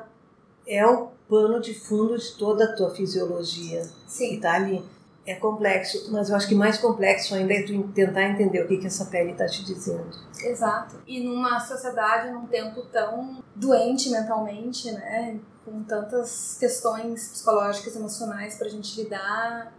é 0.66 0.86
o 0.86 1.08
pano 1.28 1.60
de 1.60 1.74
fundo 1.74 2.16
de 2.16 2.32
toda 2.36 2.64
a 2.64 2.72
tua 2.74 2.90
fisiologia 2.90 3.82
Sim. 4.06 4.28
que 4.28 4.34
está 4.36 4.54
ali. 4.54 4.82
É 5.24 5.34
complexo, 5.34 6.10
mas 6.10 6.30
eu 6.30 6.36
acho 6.36 6.48
que 6.48 6.54
mais 6.54 6.78
complexo 6.78 7.34
ainda 7.34 7.54
é 7.54 7.62
tu 7.62 7.82
tentar 7.94 8.24
entender 8.24 8.62
o 8.62 8.68
que, 8.68 8.76
que 8.76 8.86
essa 8.86 9.04
pele 9.06 9.32
está 9.32 9.46
te 9.46 9.64
dizendo. 9.64 10.10
Exato. 10.40 10.96
E 11.06 11.22
numa 11.22 11.60
sociedade, 11.60 12.32
num 12.32 12.46
tempo 12.46 12.82
tão 12.92 13.42
doente 13.54 14.10
mentalmente, 14.10 14.90
né? 14.90 15.38
Com 15.64 15.84
tantas 15.84 16.56
questões 16.58 17.28
psicológicas, 17.28 17.94
emocionais 17.94 18.56
para 18.56 18.66
a 18.66 18.70
gente 18.70 19.00
lidar, 19.00 19.72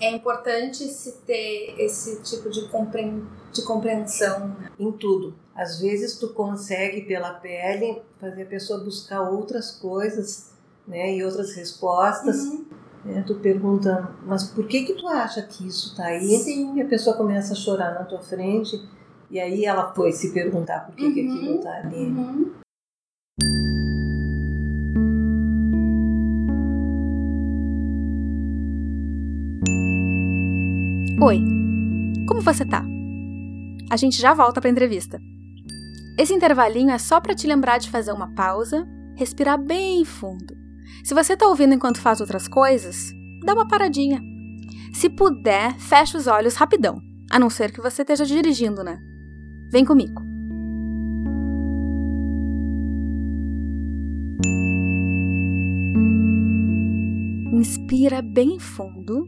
é 0.00 0.10
importante 0.10 0.88
se 0.88 1.18
ter 1.18 1.76
esse 1.78 2.20
tipo 2.22 2.50
de, 2.50 2.68
compre 2.68 3.22
de 3.52 3.64
compreensão. 3.64 4.48
Né? 4.48 4.70
Em 4.80 4.90
tudo 4.90 5.46
às 5.56 5.80
vezes 5.80 6.18
tu 6.18 6.28
consegue 6.28 7.02
pela 7.02 7.32
pele 7.32 8.02
fazer 8.20 8.42
a 8.42 8.46
pessoa 8.46 8.84
buscar 8.84 9.22
outras 9.22 9.70
coisas, 9.70 10.50
né, 10.86 11.14
e 11.14 11.24
outras 11.24 11.54
respostas. 11.54 12.44
Uhum. 12.44 12.66
Né? 13.06 13.22
Tu 13.24 13.36
pergunta, 13.36 14.10
mas 14.26 14.44
por 14.44 14.66
que 14.66 14.82
que 14.82 14.94
tu 14.94 15.06
acha 15.06 15.40
que 15.42 15.66
isso 15.66 15.90
está 15.90 16.06
aí? 16.06 16.38
Sim. 16.38 16.76
E 16.76 16.82
a 16.82 16.86
pessoa 16.86 17.16
começa 17.16 17.52
a 17.52 17.56
chorar 17.56 17.94
na 17.94 18.04
tua 18.04 18.20
frente 18.20 18.80
e 19.30 19.38
aí 19.38 19.64
ela 19.64 19.94
foi 19.94 20.12
se 20.12 20.32
perguntar 20.32 20.86
por 20.86 20.96
que, 20.96 21.04
uhum. 21.04 21.14
que 21.14 21.20
aquilo 21.20 21.54
está 21.56 21.72
ali. 21.78 22.06
Uhum. 22.06 22.52
Oi, 31.22 31.42
como 32.28 32.40
você 32.42 32.64
tá? 32.64 32.84
A 33.88 33.96
gente 33.96 34.20
já 34.20 34.34
volta 34.34 34.60
para 34.60 34.68
a 34.68 34.72
entrevista. 34.72 35.18
Esse 36.18 36.34
intervalinho 36.34 36.90
é 36.90 36.98
só 36.98 37.20
para 37.20 37.34
te 37.34 37.46
lembrar 37.46 37.78
de 37.78 37.88
fazer 37.88 38.10
uma 38.10 38.34
pausa, 38.34 38.86
respirar 39.14 39.58
bem 39.58 40.04
fundo. 40.04 40.65
Se 41.04 41.14
você 41.14 41.34
está 41.34 41.46
ouvindo 41.46 41.74
enquanto 41.74 42.00
faz 42.00 42.20
outras 42.20 42.48
coisas, 42.48 43.12
dá 43.44 43.54
uma 43.54 43.68
paradinha. 43.68 44.22
Se 44.92 45.10
puder, 45.10 45.78
fecha 45.78 46.16
os 46.16 46.26
olhos 46.26 46.54
rapidão, 46.54 47.00
a 47.30 47.38
não 47.38 47.50
ser 47.50 47.72
que 47.72 47.80
você 47.80 48.02
esteja 48.02 48.24
dirigindo, 48.24 48.82
né? 48.82 48.98
Vem 49.70 49.84
comigo. 49.84 50.22
Inspira 57.52 58.20
bem 58.20 58.58
fundo. 58.58 59.26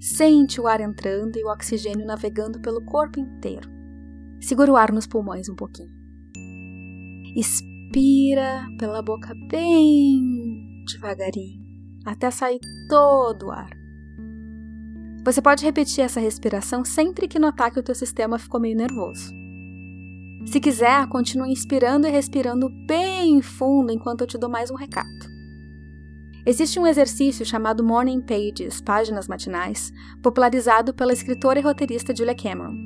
Sente 0.00 0.60
o 0.60 0.66
ar 0.66 0.80
entrando 0.80 1.36
e 1.38 1.44
o 1.44 1.50
oxigênio 1.50 2.06
navegando 2.06 2.60
pelo 2.60 2.84
corpo 2.84 3.18
inteiro. 3.18 3.68
Segura 4.40 4.70
o 4.70 4.76
ar 4.76 4.92
nos 4.92 5.06
pulmões 5.06 5.48
um 5.48 5.54
pouquinho. 5.54 5.90
Expira 7.34 8.66
pela 8.78 9.00
boca 9.00 9.34
bem 9.48 10.43
devagarinho, 10.84 11.60
até 12.04 12.30
sair 12.30 12.60
todo 12.88 13.46
o 13.46 13.50
ar. 13.50 13.70
Você 15.24 15.40
pode 15.40 15.64
repetir 15.64 16.04
essa 16.04 16.20
respiração 16.20 16.84
sempre 16.84 17.26
que 17.26 17.38
notar 17.38 17.70
que 17.70 17.80
o 17.80 17.82
teu 17.82 17.94
sistema 17.94 18.38
ficou 18.38 18.60
meio 18.60 18.76
nervoso. 18.76 19.32
Se 20.46 20.60
quiser, 20.60 21.06
continue 21.08 21.50
inspirando 21.50 22.06
e 22.06 22.10
respirando 22.10 22.68
bem 22.86 23.40
fundo 23.40 23.90
enquanto 23.90 24.20
eu 24.20 24.26
te 24.26 24.36
dou 24.36 24.50
mais 24.50 24.70
um 24.70 24.74
recado. 24.74 25.08
Existe 26.46 26.78
um 26.78 26.86
exercício 26.86 27.46
chamado 27.46 27.82
Morning 27.82 28.20
Pages, 28.20 28.82
páginas 28.82 29.26
matinais, 29.26 29.90
popularizado 30.22 30.92
pela 30.92 31.14
escritora 31.14 31.58
e 31.58 31.62
roteirista 31.62 32.14
Julia 32.14 32.34
Cameron. 32.34 32.76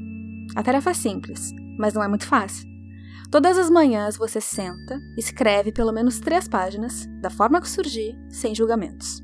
A 0.55 0.63
tarefa 0.63 0.91
é 0.91 0.95
simples, 0.95 1.53
mas 1.77 1.93
não 1.93 2.03
é 2.03 2.07
muito 2.07 2.25
fácil. 2.25 2.69
Todas 3.31 3.59
as 3.59 3.69
manhãs 3.69 4.17
você 4.17 4.41
senta, 4.41 4.99
escreve 5.17 5.71
pelo 5.71 5.93
menos 5.93 6.19
três 6.19 6.49
páginas, 6.49 7.07
da 7.21 7.29
forma 7.29 7.61
que 7.61 7.69
surgir, 7.69 8.19
sem 8.31 8.55
julgamentos. 8.55 9.23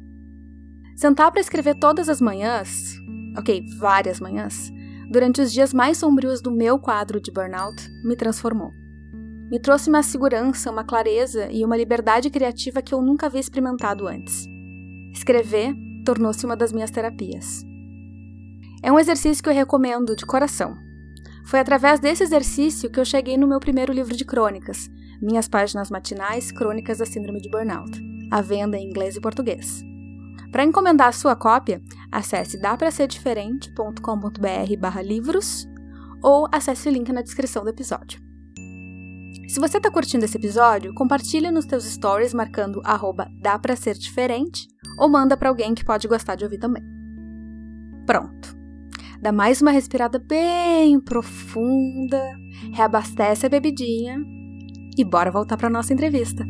Sentar 0.94 1.32
para 1.32 1.40
escrever 1.40 1.74
todas 1.76 2.10
as 2.10 2.20
manhãs, 2.20 2.94
ok, 3.38 3.64
várias 3.78 4.20
manhãs, 4.20 4.70
durante 5.10 5.40
os 5.40 5.50
dias 5.50 5.72
mais 5.72 5.96
sombrios 5.96 6.42
do 6.42 6.50
meu 6.50 6.78
quadro 6.78 7.18
de 7.18 7.32
burnout, 7.32 7.82
me 8.04 8.14
transformou. 8.14 8.72
Me 9.50 9.58
trouxe 9.58 9.88
uma 9.88 10.02
segurança, 10.02 10.70
uma 10.70 10.84
clareza 10.84 11.50
e 11.50 11.64
uma 11.64 11.76
liberdade 11.76 12.28
criativa 12.28 12.82
que 12.82 12.92
eu 12.92 13.00
nunca 13.00 13.26
havia 13.26 13.40
experimentado 13.40 14.06
antes. 14.06 14.46
Escrever 15.14 15.74
tornou-se 16.04 16.44
uma 16.44 16.56
das 16.56 16.72
minhas 16.72 16.90
terapias. 16.90 17.62
É 18.82 18.92
um 18.92 18.98
exercício 18.98 19.42
que 19.42 19.48
eu 19.48 19.54
recomendo 19.54 20.14
de 20.14 20.26
coração. 20.26 20.83
Foi 21.44 21.60
através 21.60 22.00
desse 22.00 22.22
exercício 22.22 22.90
que 22.90 22.98
eu 22.98 23.04
cheguei 23.04 23.36
no 23.36 23.46
meu 23.46 23.60
primeiro 23.60 23.92
livro 23.92 24.16
de 24.16 24.24
crônicas, 24.24 24.88
Minhas 25.20 25.46
Páginas 25.46 25.90
Matinais 25.90 26.50
Crônicas 26.50 26.98
da 26.98 27.06
Síndrome 27.06 27.40
de 27.40 27.50
Burnout, 27.50 28.00
à 28.30 28.40
venda 28.40 28.78
em 28.78 28.86
inglês 28.86 29.16
e 29.16 29.20
português. 29.20 29.82
Para 30.50 30.64
encomendar 30.64 31.08
a 31.08 31.12
sua 31.12 31.36
cópia, 31.36 31.82
acesse 32.10 32.58
dapraserdiferente.com.br 32.58 35.02
livros 35.02 35.68
ou 36.22 36.48
acesse 36.50 36.88
o 36.88 36.92
link 36.92 37.12
na 37.12 37.22
descrição 37.22 37.62
do 37.62 37.70
episódio. 37.70 38.22
Se 39.48 39.60
você 39.60 39.76
está 39.76 39.90
curtindo 39.90 40.24
esse 40.24 40.38
episódio, 40.38 40.94
compartilha 40.94 41.52
nos 41.52 41.66
teus 41.66 41.84
stories 41.84 42.32
marcando 42.32 42.80
arroba 42.84 43.28
dá 43.40 43.58
pra 43.58 43.76
ser 43.76 43.94
diferente 43.94 44.66
ou 44.98 45.08
manda 45.08 45.36
para 45.36 45.50
alguém 45.50 45.74
que 45.74 45.84
pode 45.84 46.08
gostar 46.08 46.34
de 46.34 46.44
ouvir 46.44 46.58
também. 46.58 46.82
Pronto. 48.06 48.63
Dá 49.24 49.32
mais 49.32 49.62
uma 49.62 49.70
respirada 49.70 50.18
bem 50.18 51.00
profunda, 51.00 52.38
reabastece 52.74 53.46
a 53.46 53.48
bebidinha 53.48 54.22
e 54.98 55.02
bora 55.02 55.30
voltar 55.30 55.56
para 55.56 55.70
nossa 55.70 55.94
entrevista. 55.94 56.44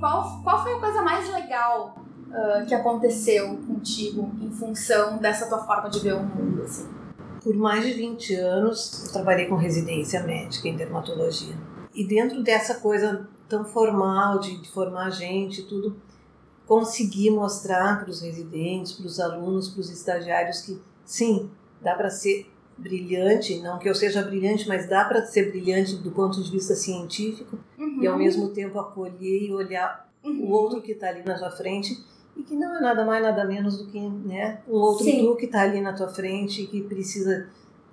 Qual, 0.00 0.42
qual 0.42 0.62
foi 0.62 0.72
a 0.76 0.80
coisa 0.80 1.02
mais 1.02 1.30
legal 1.30 1.94
uh, 2.28 2.64
que 2.66 2.74
aconteceu 2.74 3.54
contigo 3.66 4.30
em 4.40 4.50
função 4.50 5.18
dessa 5.18 5.46
tua 5.46 5.58
forma 5.58 5.90
de 5.90 6.00
ver 6.00 6.14
o 6.14 6.22
mundo? 6.22 6.62
Assim? 6.62 6.97
Por 7.48 7.56
mais 7.56 7.82
de 7.82 7.94
20 7.94 8.34
anos, 8.34 9.06
eu 9.06 9.10
trabalhei 9.10 9.46
com 9.46 9.54
residência 9.54 10.22
médica 10.22 10.68
em 10.68 10.76
dermatologia. 10.76 11.56
E 11.94 12.06
dentro 12.06 12.42
dessa 12.42 12.74
coisa 12.74 13.26
tão 13.48 13.64
formal 13.64 14.38
de, 14.38 14.60
de 14.60 14.68
formar 14.70 15.08
gente 15.08 15.62
tudo, 15.62 15.96
consegui 16.66 17.30
mostrar 17.30 18.00
para 18.00 18.10
os 18.10 18.20
residentes, 18.20 18.92
para 18.92 19.06
os 19.06 19.18
alunos, 19.18 19.70
para 19.70 19.80
os 19.80 19.88
estagiários 19.88 20.60
que 20.60 20.78
sim, 21.06 21.50
dá 21.80 21.94
para 21.94 22.10
ser 22.10 22.52
brilhante, 22.76 23.58
não 23.62 23.78
que 23.78 23.88
eu 23.88 23.94
seja 23.94 24.20
brilhante, 24.20 24.68
mas 24.68 24.86
dá 24.86 25.06
para 25.06 25.24
ser 25.24 25.50
brilhante 25.50 25.96
do 25.96 26.10
ponto 26.10 26.42
de 26.42 26.50
vista 26.50 26.74
científico 26.74 27.58
uhum. 27.78 28.02
e 28.02 28.06
ao 28.06 28.18
mesmo 28.18 28.50
tempo 28.50 28.78
acolher 28.78 29.44
e 29.44 29.54
olhar 29.54 30.06
uhum. 30.22 30.42
o 30.42 30.50
outro 30.50 30.82
que 30.82 30.92
está 30.92 31.08
ali 31.08 31.22
na 31.24 31.38
sua 31.38 31.50
frente 31.50 31.98
e 32.38 32.42
que 32.42 32.54
não 32.54 32.76
é 32.76 32.80
nada 32.80 33.04
mais 33.04 33.22
nada 33.22 33.44
menos 33.44 33.76
do 33.76 33.86
que 33.86 34.00
né 34.00 34.60
um 34.68 34.74
outro 34.74 35.04
Sim. 35.04 35.26
tu 35.26 35.36
que 35.36 35.46
está 35.46 35.62
ali 35.62 35.80
na 35.80 35.92
tua 35.92 36.08
frente 36.08 36.62
e 36.62 36.66
que 36.66 36.82
precisa 36.82 37.48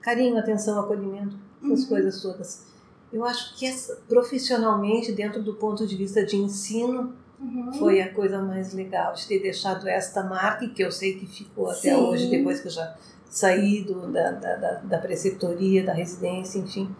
carinho, 0.05 0.37
atenção, 0.37 0.79
acolhimento, 0.79 1.35
essas 1.63 1.81
uhum. 1.81 1.89
coisas 1.89 2.21
todas. 2.21 2.63
Eu 3.11 3.25
acho 3.25 3.57
que 3.57 3.65
essa, 3.65 3.95
profissionalmente, 4.07 5.11
dentro 5.11 5.41
do 5.41 5.55
ponto 5.55 5.87
de 5.87 5.95
vista 5.95 6.23
de 6.23 6.35
ensino, 6.35 7.11
uhum. 7.39 7.73
foi 7.73 8.01
a 8.01 8.13
coisa 8.13 8.39
mais 8.39 8.71
legal 8.71 9.13
de 9.13 9.25
ter 9.25 9.39
deixado 9.39 9.87
esta 9.87 10.23
marca 10.23 10.69
que 10.69 10.83
eu 10.83 10.91
sei 10.91 11.15
que 11.15 11.25
ficou 11.25 11.71
até 11.71 11.95
Sim. 11.95 11.95
hoje 11.95 12.29
depois 12.29 12.59
que 12.61 12.67
eu 12.67 12.71
já 12.71 12.95
saí 13.27 13.83
do, 13.83 14.11
da, 14.11 14.31
da, 14.31 14.73
da 14.83 14.97
preceptoria, 14.99 15.83
da 15.83 15.93
residência, 15.93 16.59
enfim. 16.59 16.93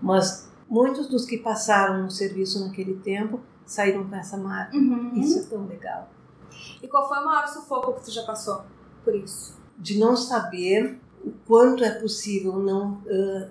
Mas 0.00 0.48
muitos 0.70 1.06
dos 1.06 1.26
que 1.26 1.36
passaram 1.36 2.02
no 2.02 2.10
serviço 2.10 2.64
naquele 2.64 2.94
tempo 2.94 3.40
saíram 3.66 4.08
com 4.08 4.16
essa 4.16 4.38
marca. 4.38 4.74
Uhum. 4.74 5.12
Isso 5.16 5.38
é 5.38 5.42
tão 5.42 5.66
legal. 5.66 6.08
E 6.82 6.88
qual 6.88 7.08
foi 7.08 7.18
o 7.18 7.24
maior 7.24 7.46
sufoco 7.48 7.94
que 7.94 8.04
tu 8.04 8.10
já 8.10 8.22
passou 8.24 8.62
por 9.04 9.14
isso? 9.14 9.56
De 9.78 9.98
não 9.98 10.16
saber 10.16 10.98
o 11.24 11.32
quanto 11.46 11.84
é 11.84 11.90
possível 11.90 12.58
não. 12.58 13.02
Uh, 13.06 13.48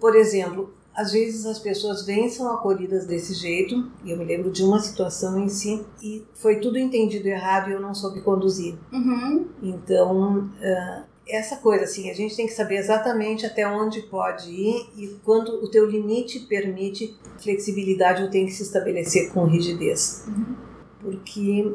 por 0.00 0.16
exemplo, 0.16 0.72
às 0.94 1.12
vezes 1.12 1.46
as 1.46 1.58
pessoas 1.58 2.04
vêm 2.04 2.28
são 2.28 2.52
acolhidas 2.52 3.06
desse 3.06 3.34
jeito, 3.34 3.90
e 4.04 4.10
eu 4.10 4.18
me 4.18 4.24
lembro 4.24 4.50
de 4.50 4.62
uma 4.62 4.78
situação 4.78 5.38
em 5.38 5.48
si, 5.48 5.84
e 6.02 6.24
foi 6.34 6.60
tudo 6.60 6.78
entendido 6.78 7.28
errado 7.28 7.70
e 7.70 7.72
eu 7.72 7.80
não 7.80 7.94
soube 7.94 8.20
conduzir. 8.20 8.76
Uhum. 8.92 9.48
Então, 9.62 10.38
uh, 10.40 11.04
essa 11.26 11.56
coisa 11.56 11.84
assim, 11.84 12.10
a 12.10 12.14
gente 12.14 12.36
tem 12.36 12.46
que 12.46 12.52
saber 12.52 12.76
exatamente 12.76 13.46
até 13.46 13.66
onde 13.66 14.02
pode 14.02 14.50
ir 14.50 14.86
e 14.96 15.08
quanto 15.24 15.52
o 15.52 15.68
teu 15.70 15.88
limite 15.88 16.40
permite 16.40 17.16
flexibilidade 17.38 18.22
ou 18.22 18.30
tem 18.30 18.44
que 18.44 18.52
se 18.52 18.62
estabelecer 18.62 19.32
com 19.32 19.44
rigidez. 19.44 20.24
Uhum. 20.26 20.56
Porque 21.00 21.74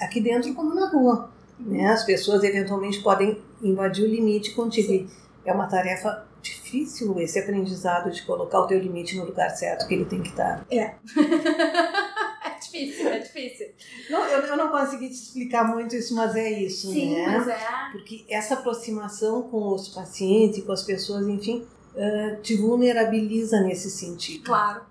aqui 0.00 0.20
dentro 0.20 0.52
como 0.54 0.74
na 0.74 0.88
rua, 0.88 1.30
né? 1.58 1.86
As 1.86 2.04
pessoas 2.04 2.42
eventualmente 2.42 3.02
podem 3.02 3.40
invadir 3.62 4.04
o 4.04 4.08
limite 4.08 4.52
contigo. 4.52 4.88
Sim. 4.88 5.10
É 5.44 5.52
uma 5.52 5.66
tarefa 5.66 6.26
difícil 6.42 7.18
esse 7.20 7.38
aprendizado 7.38 8.10
de 8.10 8.22
colocar 8.22 8.60
o 8.60 8.66
teu 8.66 8.78
limite 8.78 9.16
no 9.16 9.24
lugar 9.24 9.50
certo 9.50 9.86
que 9.86 9.94
ele 9.94 10.04
tem 10.04 10.22
que 10.22 10.30
estar. 10.30 10.66
É. 10.70 10.94
difícil, 12.60 13.08
é 13.08 13.18
difícil. 13.18 13.66
Não, 14.10 14.24
eu, 14.26 14.40
eu 14.40 14.56
não 14.56 14.70
consegui 14.70 15.08
te 15.08 15.14
explicar 15.14 15.64
muito 15.64 15.94
isso, 15.94 16.14
mas 16.14 16.34
é 16.34 16.50
isso, 16.50 16.92
Sim, 16.92 17.14
né? 17.14 17.26
mas 17.26 17.48
é. 17.48 17.58
Porque 17.92 18.24
essa 18.28 18.54
aproximação 18.54 19.42
com 19.42 19.74
os 19.74 19.88
pacientes, 19.88 20.62
com 20.64 20.72
as 20.72 20.82
pessoas, 20.82 21.26
enfim, 21.28 21.66
uh, 21.94 22.40
te 22.42 22.56
vulnerabiliza 22.56 23.60
nesse 23.60 23.90
sentido. 23.90 24.44
Claro. 24.44 24.82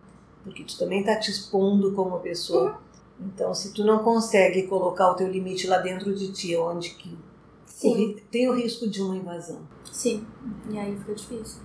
Porque 0.44 0.64
tu 0.64 0.78
também 0.78 1.02
está 1.02 1.18
te 1.18 1.32
expondo 1.32 1.94
como 1.94 2.20
pessoa. 2.20 2.72
Uhum. 2.72 2.93
Então, 3.20 3.54
se 3.54 3.74
tu 3.74 3.84
não 3.84 4.00
consegue 4.00 4.64
colocar 4.64 5.12
o 5.12 5.16
teu 5.16 5.28
limite 5.28 5.68
lá 5.68 5.78
dentro 5.78 6.14
de 6.14 6.32
ti, 6.32 6.56
onde 6.56 6.92
que 6.92 7.18
Sim. 7.66 8.18
tem 8.32 8.50
o 8.50 8.54
risco 8.54 8.88
de 8.90 9.02
uma 9.02 9.16
invasão. 9.16 9.62
Sim, 9.92 10.26
e 10.70 10.78
aí 10.78 10.98
fica 10.98 11.14
difícil. 11.14 11.62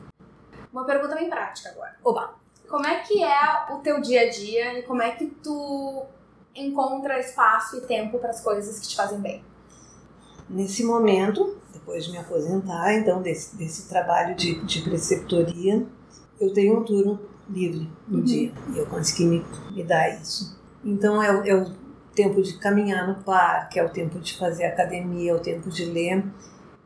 Uma 0.72 0.84
pergunta 0.84 1.14
bem 1.14 1.28
prática 1.28 1.70
agora. 1.70 1.96
Oba! 2.04 2.34
Como 2.68 2.86
é 2.86 3.00
que 3.00 3.22
é 3.22 3.72
o 3.72 3.78
teu 3.78 4.00
dia 4.00 4.22
a 4.22 4.30
dia 4.30 4.78
e 4.78 4.82
como 4.82 5.00
é 5.00 5.12
que 5.12 5.26
tu 5.26 6.04
encontra 6.54 7.18
espaço 7.18 7.78
e 7.78 7.80
tempo 7.80 8.18
para 8.18 8.30
as 8.30 8.40
coisas 8.42 8.78
que 8.78 8.88
te 8.88 8.94
fazem 8.94 9.18
bem? 9.20 9.42
Nesse 10.48 10.84
momento, 10.84 11.56
depois 11.72 12.04
de 12.04 12.12
me 12.12 12.18
aposentar, 12.18 12.94
então, 12.94 13.22
desse, 13.22 13.56
desse 13.56 13.88
trabalho 13.88 14.34
de, 14.34 14.62
de 14.64 14.82
preceptoria, 14.82 15.86
eu 16.40 16.52
tenho 16.52 16.78
um 16.78 16.84
turno 16.84 17.18
livre 17.48 17.90
no 18.06 18.18
uhum. 18.18 18.24
dia 18.24 18.52
e 18.74 18.78
eu 18.78 18.86
consegui 18.86 19.24
me, 19.24 19.46
me 19.72 19.82
dar 19.82 20.20
isso. 20.20 20.58
Então, 20.88 21.22
é, 21.22 21.48
é 21.50 21.54
o 21.54 21.70
tempo 22.14 22.42
de 22.42 22.54
caminhar 22.54 23.06
no 23.06 23.22
parque, 23.22 23.78
é 23.78 23.84
o 23.84 23.90
tempo 23.90 24.18
de 24.18 24.36
fazer 24.36 24.64
academia, 24.64 25.32
é 25.32 25.34
o 25.34 25.38
tempo 25.38 25.68
de 25.68 25.84
ler. 25.84 26.24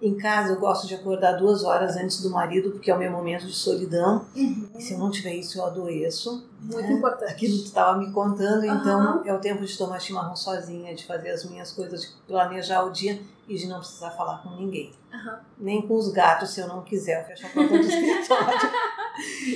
Em 0.00 0.16
casa 0.16 0.52
eu 0.52 0.58
gosto 0.58 0.88
de 0.88 0.96
acordar 0.96 1.34
duas 1.34 1.62
horas 1.62 1.96
antes 1.96 2.20
do 2.20 2.28
marido, 2.28 2.72
porque 2.72 2.90
é 2.90 2.94
o 2.94 2.98
meu 2.98 3.12
momento 3.12 3.46
de 3.46 3.52
solidão. 3.52 4.26
Uhum. 4.34 4.68
E 4.76 4.82
se 4.82 4.94
eu 4.94 4.98
não 4.98 5.12
tiver 5.12 5.34
isso, 5.34 5.58
eu 5.58 5.64
adoeço. 5.64 6.44
Muito 6.60 6.88
né? 6.88 6.92
importante. 6.92 7.30
Aquilo 7.30 7.52
que 7.52 7.62
tu 7.62 7.66
estava 7.66 7.96
me 7.96 8.10
contando, 8.10 8.66
uhum. 8.66 8.74
então 8.74 9.22
é 9.24 9.32
o 9.32 9.38
tempo 9.38 9.64
de 9.64 9.78
tomar 9.78 10.00
chimarrão 10.00 10.34
sozinha, 10.34 10.92
de 10.92 11.06
fazer 11.06 11.30
as 11.30 11.44
minhas 11.48 11.70
coisas, 11.70 12.00
de 12.00 12.08
planejar 12.26 12.82
o 12.82 12.90
dia 12.90 13.22
e 13.46 13.56
de 13.56 13.68
não 13.68 13.78
precisar 13.78 14.10
falar 14.10 14.42
com 14.42 14.50
ninguém. 14.56 14.90
Uhum. 15.12 15.36
Nem 15.60 15.86
com 15.86 15.94
os 15.94 16.10
gatos, 16.10 16.50
se 16.50 16.60
eu 16.60 16.66
não 16.66 16.82
quiser, 16.82 17.20
eu 17.20 17.26
fecho 17.28 17.46
a 17.46 17.50
porta 17.50 17.78
do 17.78 17.78
escritório. 17.86 18.70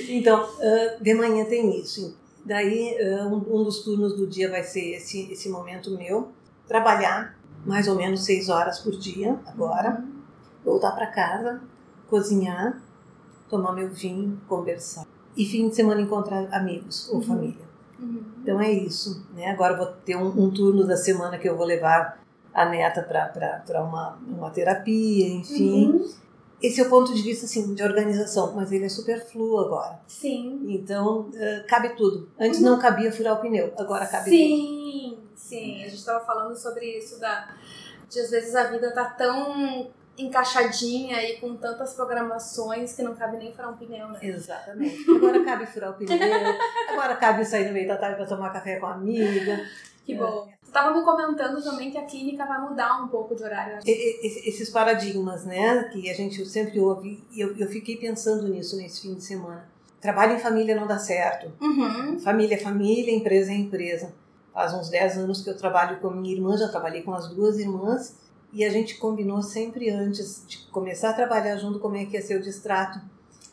então, 0.07 0.43
uh, 0.43 1.03
de 1.03 1.13
manhã 1.13 1.43
tem 1.43 1.77
isso. 1.77 2.15
Daí, 2.47 2.95
uh, 3.01 3.27
um, 3.27 3.61
dos 3.61 3.83
turnos 3.83 4.15
do 4.15 4.25
dia 4.25 4.49
vai 4.49 4.63
ser 4.63 4.95
esse, 4.95 5.29
esse 5.29 5.49
momento 5.49 5.91
meu. 5.91 6.31
Trabalhar 6.65 7.37
mais 7.65 7.89
ou 7.89 7.95
menos 7.95 8.23
seis 8.23 8.47
horas 8.47 8.79
por 8.79 8.97
dia, 8.97 9.37
agora. 9.45 10.01
Voltar 10.63 10.91
para 10.91 11.07
casa, 11.07 11.61
cozinhar, 12.09 12.81
tomar 13.49 13.73
meu 13.73 13.89
vinho, 13.89 14.39
conversar. 14.47 15.05
E 15.35 15.45
fim 15.45 15.67
de 15.67 15.75
semana 15.75 15.99
encontrar 15.99 16.47
amigos 16.53 17.09
ou 17.09 17.15
uhum. 17.15 17.21
família. 17.21 17.65
Uhum. 17.99 18.23
Então 18.41 18.61
é 18.61 18.71
isso. 18.71 19.25
Né? 19.33 19.51
Agora 19.51 19.75
vou 19.75 19.87
ter 19.87 20.15
um, 20.15 20.27
um, 20.27 20.49
turno 20.49 20.85
da 20.85 20.95
semana 20.95 21.37
que 21.37 21.49
eu 21.49 21.57
vou 21.57 21.65
levar 21.65 22.21
a 22.53 22.65
neta 22.65 23.03
para 23.03 23.83
uma, 23.83 24.17
uma 24.25 24.49
terapia, 24.51 25.27
enfim. 25.27 25.91
Uhum. 25.91 26.11
Esse 26.61 26.81
é 26.81 26.83
o 26.83 26.89
ponto 26.89 27.13
de 27.13 27.21
vista 27.21 27.45
assim, 27.45 27.73
de 27.75 27.83
organização, 27.83 28.53
mas 28.55 28.71
ele 28.71 28.85
é 28.85 28.89
super 28.89 29.23
fluo 29.25 29.59
agora. 29.59 29.99
Sim. 30.07 30.65
Então, 30.67 31.29
uh, 31.29 31.67
cabe 31.67 31.89
tudo. 31.89 32.29
Antes 32.39 32.61
não 32.61 32.79
cabia 32.79 33.11
furar 33.11 33.35
o 33.35 33.41
pneu, 33.41 33.73
agora 33.77 34.07
cabe 34.07 34.29
sim, 34.29 34.49
tudo. 34.49 34.61
Sim, 34.71 35.19
sim. 35.35 35.75
A 35.83 35.85
gente 35.85 35.95
estava 35.95 36.25
falando 36.25 36.55
sobre 36.55 36.97
isso, 36.97 37.19
da, 37.19 37.55
de 38.09 38.19
às 38.19 38.31
vezes 38.31 38.55
a 38.55 38.63
vida 38.63 38.91
tá 38.91 39.05
tão 39.05 39.91
encaixadinha 40.17 41.21
e 41.29 41.39
com 41.39 41.55
tantas 41.55 41.93
programações 41.93 42.95
que 42.95 43.03
não 43.03 43.15
cabe 43.15 43.37
nem 43.37 43.53
furar 43.53 43.71
um 43.71 43.77
pneu, 43.77 44.07
né? 44.07 44.19
Exatamente. 44.23 45.09
Agora 45.11 45.45
cabe 45.45 45.67
furar 45.67 45.91
o 45.91 45.93
pneu, 45.93 46.17
agora 46.89 47.15
cabe 47.17 47.45
sair 47.45 47.67
no 47.67 47.73
meio 47.73 47.87
da 47.87 47.97
tarde 47.97 48.15
para 48.15 48.25
tomar 48.25 48.51
café 48.51 48.79
com 48.79 48.87
a 48.87 48.93
amiga. 48.93 49.63
Que 50.07 50.15
bom. 50.15 50.47
Tu 50.67 50.69
estava 50.69 50.93
me 50.93 51.01
comentando 51.01 51.63
também 51.63 51.89
que 51.89 51.97
a 51.97 52.03
clínica 52.03 52.45
vai 52.45 52.61
mudar 52.61 53.01
um 53.01 53.07
pouco 53.07 53.33
de 53.33 53.41
horário. 53.41 53.79
Esses 53.85 54.69
paradigmas, 54.69 55.45
né, 55.45 55.85
que 55.85 56.09
a 56.09 56.13
gente 56.13 56.45
sempre 56.45 56.77
ouve, 56.77 57.23
eu, 57.33 57.55
eu 57.55 57.69
fiquei 57.69 57.95
pensando 57.95 58.49
nisso 58.49 58.75
nesse 58.75 59.01
fim 59.01 59.15
de 59.15 59.23
semana. 59.23 59.65
Trabalho 60.01 60.33
em 60.33 60.39
família 60.39 60.75
não 60.75 60.85
dá 60.85 60.99
certo. 60.99 61.53
Uhum. 61.61 62.19
Família 62.19 62.55
é 62.55 62.59
família, 62.59 63.15
empresa 63.15 63.51
é 63.51 63.55
empresa. 63.55 64.13
Faz 64.53 64.73
uns 64.73 64.89
10 64.89 65.19
anos 65.19 65.41
que 65.41 65.49
eu 65.49 65.57
trabalho 65.57 66.01
com 66.01 66.09
minha 66.09 66.35
irmã, 66.35 66.57
já 66.57 66.67
trabalhei 66.67 67.01
com 67.01 67.13
as 67.13 67.29
duas 67.29 67.57
irmãs 67.57 68.17
e 68.51 68.65
a 68.65 68.69
gente 68.69 68.97
combinou 68.97 69.41
sempre 69.41 69.89
antes 69.89 70.43
de 70.45 70.57
começar 70.67 71.11
a 71.11 71.13
trabalhar 71.13 71.55
junto 71.55 71.79
como 71.79 71.95
é 71.95 72.05
que 72.05 72.17
ia 72.17 72.21
ser 72.21 72.37
o 72.37 72.41
distrato. 72.41 72.99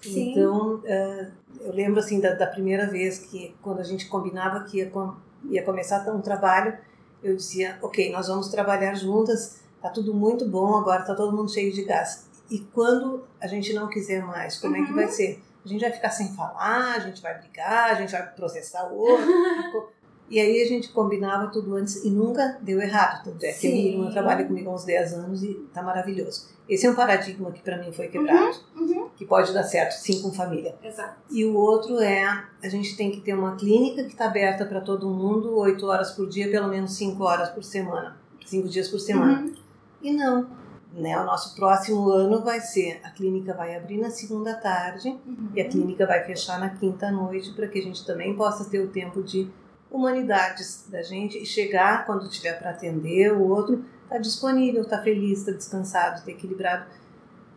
Sim. 0.03 0.33
Então, 0.33 0.77
uh, 0.77 1.33
eu 1.61 1.73
lembro 1.73 2.01
assim 2.01 2.21
da, 2.21 2.35
da, 2.35 2.47
primeira 2.47 2.87
vez 2.89 3.19
que 3.19 3.55
quando 3.63 3.79
a 3.79 3.85
gente 3.85 4.07
combinava 4.09 4.65
que 4.65 4.79
ia, 4.79 4.91
com, 4.91 5.15
ia 5.49 5.63
começar 5.63 6.07
um 6.13 6.21
trabalho, 6.21 6.77
eu 7.25 7.35
dizia, 7.35 7.79
ok, 7.81 8.13
nós 8.13 8.29
vamos 8.29 8.49
trabalhar 8.49 8.95
juntas, 8.95 9.61
tá 9.81 9.89
tudo 9.89 10.13
muito 10.15 10.47
bom, 10.47 10.77
agora 10.77 11.03
tá 11.03 11.15
todo 11.15 11.35
mundo 11.35 11.51
cheio 11.51 11.73
de 11.73 11.83
gás. 11.83 12.29
E 12.51 12.59
quando 12.59 13.25
a 13.41 13.47
gente 13.47 13.73
não 13.73 13.89
quiser 13.89 14.23
mais, 14.23 14.59
como 14.59 14.77
uhum. 14.77 14.85
é 14.85 14.87
que 14.87 14.93
vai 14.93 15.05
uhum. 15.07 15.11
ser? 15.11 15.43
A 15.65 15.69
gente 15.69 15.81
vai 15.81 15.91
ficar 15.91 16.11
sem 16.11 16.35
falar, 16.35 16.97
a 16.97 17.01
gente 17.01 17.23
vai 17.23 17.39
brigar, 17.39 17.91
a 17.91 17.95
gente 17.95 18.13
vai 18.13 18.23
processar 18.35 18.93
o 18.93 18.97
outro. 18.97 19.27
E 20.31 20.41
aí 20.41 20.63
a 20.63 20.67
gente 20.67 20.89
combinava 20.89 21.49
tudo 21.49 21.75
antes 21.77 22.05
e 22.05 22.11
nunca 22.11 22.59
deu 22.63 22.81
errado. 22.81 23.25
Tanto 23.25 23.45
é 23.45 23.53
que 23.53 23.67
a 23.67 23.71
minha 23.71 23.93
irmã 23.93 24.11
trabalha 24.11 24.45
comigo 24.45 24.71
há 24.71 24.75
uns 24.75 24.85
10 24.85 25.15
anos 25.15 25.43
e 25.43 25.55
tá 25.73 25.83
maravilhoso. 25.83 26.49
Esse 26.69 26.87
é 26.87 26.91
um 26.91 26.95
paradigma 26.95 27.53
que 27.53 27.63
para 27.63 27.77
mim 27.77 27.93
foi 27.93 28.09
quebrado, 28.09 28.57
uhum, 28.75 28.87
uhum. 28.87 29.09
que 29.15 29.27
pode 29.27 29.53
dar 29.53 29.65
certo 29.65 29.93
sim 29.93 30.23
com 30.23 30.33
família. 30.33 30.75
Exato. 30.83 31.17
E 31.31 31.45
o 31.45 31.55
outro 31.55 32.01
é 32.01 32.25
a 32.63 32.69
gente 32.69 32.97
tem 32.97 33.11
que 33.11 33.21
ter 33.21 33.35
uma 33.35 33.55
clínica 33.55 34.03
que 34.05 34.13
está 34.13 34.27
aberta 34.27 34.65
para 34.65 34.81
todo 34.81 35.11
mundo, 35.11 35.55
8 35.59 35.87
horas 35.87 36.13
por 36.13 36.27
dia, 36.27 36.51
pelo 36.51 36.69
menos 36.69 36.97
5 36.97 37.23
horas 37.23 37.51
por 37.51 37.63
semana, 37.63 38.17
5 38.47 38.67
dias 38.69 38.89
por 38.89 38.99
semana. 38.99 39.43
Uhum. 39.43 39.55
E 40.01 40.13
não, 40.13 40.49
né? 40.95 41.19
O 41.21 41.25
nosso 41.25 41.55
próximo 41.55 42.09
ano 42.09 42.43
vai 42.43 42.61
ser 42.61 43.01
a 43.03 43.11
clínica 43.11 43.53
vai 43.53 43.77
abrir 43.77 43.99
na 43.99 44.11
segunda 44.11 44.55
tarde 44.55 45.09
uhum. 45.27 45.51
e 45.55 45.61
a 45.61 45.69
clínica 45.69 46.07
vai 46.07 46.25
fechar 46.25 46.59
na 46.59 46.71
quinta 46.71 47.11
noite 47.11 47.53
para 47.53 47.69
que 47.69 47.79
a 47.79 47.83
gente 47.83 48.07
também 48.07 48.35
possa 48.35 48.65
ter 48.65 48.81
o 48.81 48.89
tempo 48.89 49.23
de 49.23 49.51
humanidades 49.95 50.87
da 50.89 51.03
gente 51.03 51.41
e 51.41 51.47
chegar 51.47 52.05
quando 52.05 52.29
tiver 52.29 52.59
para 52.59 52.71
atender 52.71 53.33
o 53.33 53.49
outro, 53.49 53.85
tá 54.09 54.19
disponível, 54.19 54.85
tá 54.85 55.01
feliz, 55.01 55.45
tá 55.45 55.53
descansado, 55.53 56.25
tá 56.25 56.31
equilibrado. 56.33 56.87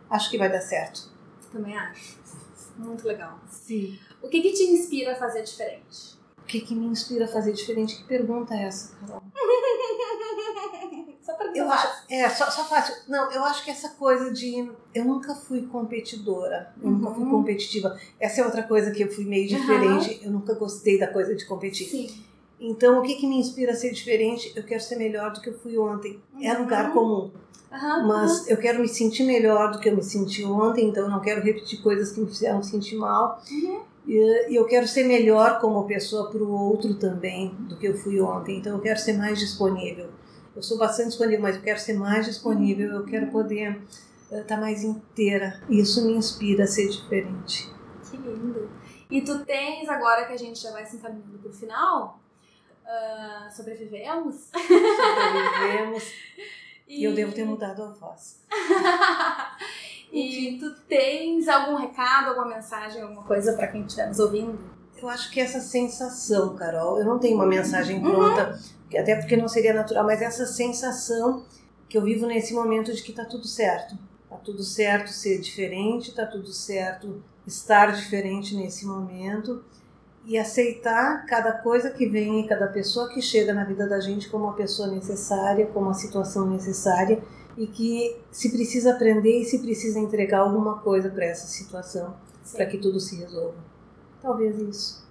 Acho 0.08 0.30
que 0.30 0.38
vai 0.38 0.48
dar 0.48 0.60
certo. 0.60 1.10
Também 1.52 1.76
acho. 1.76 2.16
Muito 2.78 3.06
legal. 3.08 3.40
Sim. 3.50 3.98
O 4.22 4.28
que, 4.28 4.40
que 4.40 4.52
te 4.52 4.62
inspira 4.62 5.14
a 5.14 5.16
fazer 5.16 5.42
diferente? 5.42 6.16
O 6.38 6.42
que, 6.44 6.60
que 6.60 6.74
me 6.74 6.86
inspira 6.86 7.24
a 7.24 7.28
fazer 7.28 7.52
diferente? 7.52 7.96
Que 7.96 8.04
pergunta 8.04 8.54
é 8.54 8.62
essa, 8.62 8.94
Carol? 9.00 9.22
só 11.20 11.34
para 11.34 11.52
eu 11.54 11.70
acho, 11.70 12.04
É, 12.08 12.30
só, 12.30 12.48
só 12.50 12.64
fácil. 12.64 12.94
Não, 13.08 13.30
eu 13.32 13.42
acho 13.44 13.64
que 13.64 13.70
essa 13.70 13.90
coisa 13.90 14.32
de. 14.32 14.70
Eu 14.94 15.04
nunca 15.04 15.34
fui 15.34 15.62
competidora, 15.66 16.72
eu 16.80 16.88
uhum. 16.88 16.98
nunca 16.98 17.14
fui 17.14 17.24
uhum. 17.24 17.30
competitiva. 17.30 17.98
Essa 18.18 18.40
é 18.40 18.44
outra 18.44 18.62
coisa 18.62 18.92
que 18.92 19.02
eu 19.02 19.10
fui 19.10 19.24
meio 19.24 19.48
diferente. 19.48 20.20
Uhum. 20.20 20.20
Eu 20.22 20.30
nunca 20.30 20.54
gostei 20.54 20.98
da 20.98 21.08
coisa 21.08 21.34
de 21.34 21.44
competir. 21.44 21.88
Sim. 21.88 22.27
Então, 22.60 22.98
o 22.98 23.02
que, 23.02 23.14
que 23.14 23.26
me 23.26 23.38
inspira 23.38 23.72
a 23.72 23.76
ser 23.76 23.92
diferente? 23.92 24.52
Eu 24.56 24.64
quero 24.64 24.80
ser 24.80 24.96
melhor 24.96 25.32
do 25.32 25.40
que 25.40 25.50
eu 25.50 25.58
fui 25.58 25.78
ontem. 25.78 26.20
Uhum. 26.34 26.44
É 26.44 26.58
lugar 26.58 26.92
comum. 26.92 27.30
Uhum. 27.70 28.06
Mas 28.06 28.48
eu 28.48 28.56
quero 28.56 28.80
me 28.80 28.88
sentir 28.88 29.24
melhor 29.24 29.70
do 29.70 29.78
que 29.78 29.88
eu 29.88 29.94
me 29.94 30.02
senti 30.02 30.44
ontem, 30.44 30.88
então 30.88 31.04
eu 31.04 31.10
não 31.10 31.20
quero 31.20 31.42
repetir 31.42 31.82
coisas 31.82 32.12
que 32.12 32.20
me 32.20 32.26
fizeram 32.26 32.62
sentir 32.62 32.96
mal. 32.96 33.40
Uhum. 33.50 33.82
E 34.06 34.56
eu 34.56 34.64
quero 34.64 34.88
ser 34.88 35.04
melhor 35.04 35.60
como 35.60 35.86
pessoa 35.86 36.30
para 36.30 36.42
o 36.42 36.50
outro 36.50 36.94
também 36.94 37.54
do 37.68 37.76
que 37.76 37.86
eu 37.86 37.94
fui 37.94 38.18
ontem. 38.20 38.58
Então 38.58 38.74
eu 38.74 38.80
quero 38.80 38.98
ser 38.98 39.12
mais 39.12 39.38
disponível. 39.38 40.08
Eu 40.56 40.62
sou 40.62 40.78
bastante 40.78 41.08
disponível, 41.08 41.42
mas 41.42 41.56
eu 41.56 41.62
quero 41.62 41.78
ser 41.78 41.92
mais 41.92 42.24
disponível. 42.24 42.90
Eu 42.90 43.04
quero 43.04 43.26
poder 43.26 43.78
estar 44.32 44.44
tá 44.44 44.56
mais 44.56 44.82
inteira. 44.82 45.60
Isso 45.68 46.06
me 46.06 46.14
inspira 46.14 46.64
a 46.64 46.66
ser 46.66 46.88
diferente. 46.88 47.70
Que 48.10 48.16
lindo. 48.16 48.70
E 49.10 49.20
tu 49.20 49.44
tens, 49.44 49.88
agora 49.88 50.24
que 50.26 50.32
a 50.32 50.36
gente 50.38 50.58
já 50.58 50.70
vai 50.70 50.86
se 50.86 50.96
encaminhando 50.96 51.38
para 51.38 51.50
o 51.50 51.54
final, 51.54 52.17
Uh, 52.88 53.54
sobrevivemos. 53.54 54.48
Sobrevivemos. 54.50 56.04
e... 56.88 57.04
eu 57.04 57.14
devo 57.14 57.32
ter 57.32 57.44
mudado 57.44 57.82
a 57.82 57.90
voz. 57.90 58.42
e 60.10 60.56
tu 60.58 60.74
tens 60.88 61.48
algum 61.48 61.76
recado, 61.76 62.30
alguma 62.30 62.56
mensagem, 62.56 63.02
alguma 63.02 63.24
coisa 63.24 63.52
para 63.52 63.66
quem 63.68 63.82
estiver 63.84 64.08
nos 64.08 64.18
ouvindo? 64.18 64.58
Eu 64.96 65.06
acho 65.06 65.30
que 65.30 65.38
essa 65.38 65.60
sensação, 65.60 66.56
Carol, 66.56 66.98
eu 66.98 67.04
não 67.04 67.18
tenho 67.18 67.34
uma 67.34 67.46
mensagem 67.46 68.00
pronta, 68.00 68.58
uhum. 68.90 69.00
até 69.00 69.16
porque 69.16 69.36
não 69.36 69.48
seria 69.48 69.74
natural, 69.74 70.06
mas 70.06 70.22
essa 70.22 70.46
sensação 70.46 71.44
que 71.90 71.98
eu 71.98 72.02
vivo 72.02 72.26
nesse 72.26 72.54
momento 72.54 72.90
de 72.92 73.02
que 73.02 73.12
tá 73.12 73.26
tudo 73.26 73.46
certo. 73.46 73.98
Tá 74.30 74.36
tudo 74.36 74.62
certo 74.62 75.10
ser 75.10 75.40
diferente, 75.40 76.14
tá 76.14 76.24
tudo 76.24 76.52
certo 76.52 77.22
estar 77.46 77.92
diferente 77.92 78.56
nesse 78.56 78.86
momento 78.86 79.62
e 80.28 80.36
aceitar 80.36 81.24
cada 81.24 81.52
coisa 81.52 81.88
que 81.88 82.06
vem 82.06 82.40
e 82.40 82.46
cada 82.46 82.66
pessoa 82.66 83.08
que 83.08 83.22
chega 83.22 83.54
na 83.54 83.64
vida 83.64 83.88
da 83.88 83.98
gente 83.98 84.28
como 84.28 84.44
uma 84.44 84.52
pessoa 84.52 84.86
necessária, 84.86 85.66
como 85.68 85.86
uma 85.86 85.94
situação 85.94 86.46
necessária 86.50 87.18
e 87.56 87.66
que 87.66 88.14
se 88.30 88.52
precisa 88.52 88.92
aprender 88.92 89.40
e 89.40 89.44
se 89.46 89.58
precisa 89.60 89.98
entregar 89.98 90.40
alguma 90.40 90.80
coisa 90.80 91.08
para 91.08 91.24
essa 91.24 91.46
situação 91.46 92.14
para 92.52 92.66
que 92.66 92.76
tudo 92.76 93.00
se 93.00 93.16
resolva. 93.16 93.56
Talvez 94.20 94.58
isso. 94.58 95.08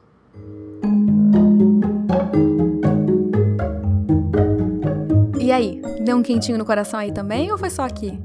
E 5.39 5.51
aí, 5.51 5.81
deu 6.05 6.15
um 6.15 6.21
quentinho 6.21 6.59
no 6.59 6.65
coração 6.65 6.99
aí 6.99 7.11
também 7.11 7.51
ou 7.51 7.57
foi 7.57 7.71
só 7.71 7.81
aqui? 7.81 8.19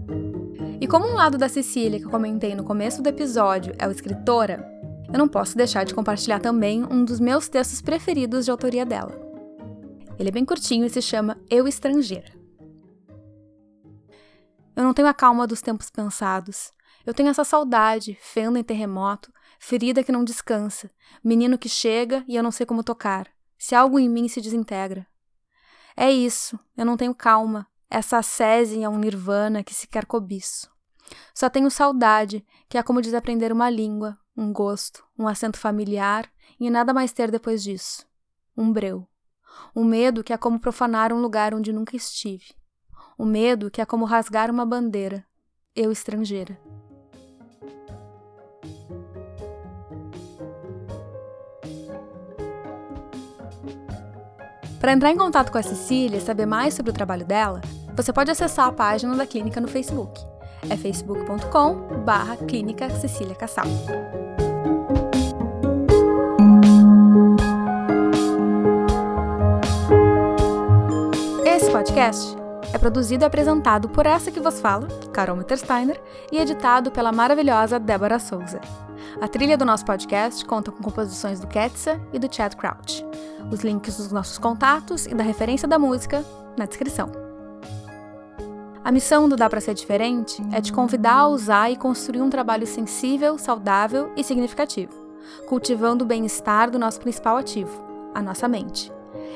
E 0.79 0.87
como 0.87 1.07
um 1.07 1.15
lado 1.15 1.39
da 1.39 1.49
Cecília 1.49 1.99
que 1.99 2.05
eu 2.05 2.11
comentei 2.11 2.55
no 2.55 2.65
começo 2.65 3.03
do 3.03 3.09
episódio 3.09 3.75
é 3.79 3.89
o 3.89 3.91
escritora, 3.91 4.72
eu 5.13 5.19
não 5.19 5.29
posso 5.29 5.57
deixar 5.57 5.85
de 5.85 5.95
compartilhar 5.95 6.41
também 6.41 6.85
um 6.85 7.05
dos 7.05 7.21
meus 7.21 7.49
textos 7.49 7.83
preferidos 7.83 8.47
de 8.47 8.51
autoria 8.51 8.87
dela. 8.87 9.13
Ele 10.19 10.31
é 10.31 10.33
bem 10.33 10.45
curtinho 10.45 10.87
e 10.87 10.91
se 10.91 11.03
chama 11.03 11.39
Eu 11.51 11.69
Estrangeira. 11.69 12.33
Eu 14.75 14.83
não 14.83 14.95
tenho 14.95 15.09
a 15.09 15.13
calma 15.13 15.47
dos 15.47 15.61
tempos 15.61 15.91
pensados. 15.91 16.71
Eu 17.05 17.13
tenho 17.13 17.29
essa 17.29 17.45
saudade, 17.45 18.17
fenda 18.23 18.59
em 18.59 18.63
terremoto, 18.63 19.31
ferida 19.59 20.03
que 20.03 20.13
não 20.13 20.25
descansa, 20.25 20.91
menino 21.23 21.59
que 21.59 21.69
chega 21.69 22.25
e 22.27 22.37
eu 22.37 22.43
não 22.43 22.51
sei 22.51 22.65
como 22.65 22.83
tocar, 22.83 23.29
se 23.59 23.75
algo 23.75 23.99
em 23.99 24.09
mim 24.09 24.29
se 24.29 24.41
desintegra. 24.41 25.07
É 25.97 26.11
isso, 26.11 26.59
eu 26.77 26.87
não 26.87 26.97
tenho 26.97 27.15
calma, 27.15 27.67
essa 27.91 28.19
ascese 28.19 28.83
é 28.83 28.89
um 28.89 28.99
nirvana 28.99 29.63
que 29.63 29.75
se 29.75 29.87
quer 29.87 30.07
cobiço. 30.07 30.71
Só 31.35 31.51
tenho 31.51 31.71
saudade, 31.71 32.45
que 32.69 32.79
é 32.79 32.83
como 32.83 33.03
desaprender 33.03 33.53
uma 33.53 33.69
língua, 33.69 34.17
um 34.37 34.53
gosto, 34.53 35.05
um 35.19 35.29
acento 35.29 35.59
familiar 35.59 36.31
e 36.59 36.71
nada 36.71 36.93
mais 36.93 37.13
ter 37.13 37.31
depois 37.31 37.63
disso. 37.63 38.07
Um 38.57 38.73
breu. 38.73 39.07
Um 39.75 39.85
medo 39.85 40.25
que 40.25 40.33
é 40.33 40.37
como 40.37 40.59
profanar 40.59 41.13
um 41.13 41.21
lugar 41.21 41.55
onde 41.55 41.73
nunca 41.73 41.97
estive. 41.97 42.55
Um 43.19 43.27
medo 43.27 43.71
que 43.71 43.81
é 43.81 43.85
como 43.85 44.05
rasgar 44.05 44.51
uma 44.51 44.65
bandeira. 44.65 45.25
Eu 45.75 45.93
estrangeira. 45.93 46.59
Para 54.81 54.93
entrar 54.93 55.13
em 55.13 55.17
contato 55.17 55.53
com 55.53 55.59
a 55.59 55.63
Cecília 55.63 56.19
e 56.19 56.21
saber 56.21 56.45
mais 56.45 56.75
sobre 56.75 56.91
o 56.91 56.95
trabalho 56.95 57.25
dela, 57.25 57.61
você 57.95 58.13
pode 58.13 58.33
acessar 58.33 58.67
a 58.67 58.73
página 58.73 59.15
da 59.15 59.27
clínica 59.27 59.61
no 59.61 59.69
Facebook. 59.69 60.21
É 60.69 60.77
facebook.com 60.77 62.03
barra 62.05 62.37
Clínica 62.37 62.91
Cecília 62.91 63.35
Cassal. 63.35 63.67
Podcast 71.93 72.35
é 72.73 72.79
produzido 72.79 73.23
e 73.23 73.27
apresentado 73.27 73.87
por 73.87 74.07
essa 74.07 74.31
que 74.31 74.41
vos 74.41 74.59
fala, 74.59 74.89
Carol 75.13 75.37
Mittersteiner, 75.37 76.03
e 76.33 76.39
editado 76.39 76.91
pela 76.91 77.13
maravilhosa 77.13 77.79
Débora 77.79 78.19
Souza. 78.19 78.63
A 79.21 79.29
trilha 79.29 79.59
do 79.59 79.65
nosso 79.67 79.85
podcast 79.85 80.43
conta 80.47 80.73
com 80.73 80.83
composições 80.83 81.39
do 81.39 81.47
Ketsa 81.47 82.01
e 82.11 82.19
do 82.19 82.35
Chad 82.35 82.55
Crouch. 82.55 83.05
Os 83.51 83.61
links 83.61 83.99
dos 83.99 84.11
nossos 84.11 84.39
contatos 84.39 85.05
e 85.05 85.15
da 85.15 85.23
referência 85.23 85.69
da 85.69 85.79
música 85.79 86.25
na 86.57 86.65
descrição. 86.65 87.13
A 88.83 88.91
missão 88.91 89.29
do 89.29 89.37
Dá 89.37 89.51
Pra 89.51 89.61
Ser 89.61 89.75
Diferente 89.75 90.43
é 90.51 90.63
te 90.63 90.73
convidar 90.73 91.17
a 91.17 91.29
usar 91.29 91.71
e 91.71 91.77
construir 91.77 92.23
um 92.23 92.31
trabalho 92.31 92.67
sensível, 92.67 93.37
saudável 93.37 94.11
e 94.17 94.25
significativo, 94.25 94.95
cultivando 95.47 96.07
o 96.07 96.09
bem-estar 96.09 96.71
do 96.71 96.79
nosso 96.79 97.01
principal 97.01 97.37
ativo, 97.37 97.85
a 98.15 98.23
nossa 98.23 98.49
mente. 98.49 98.91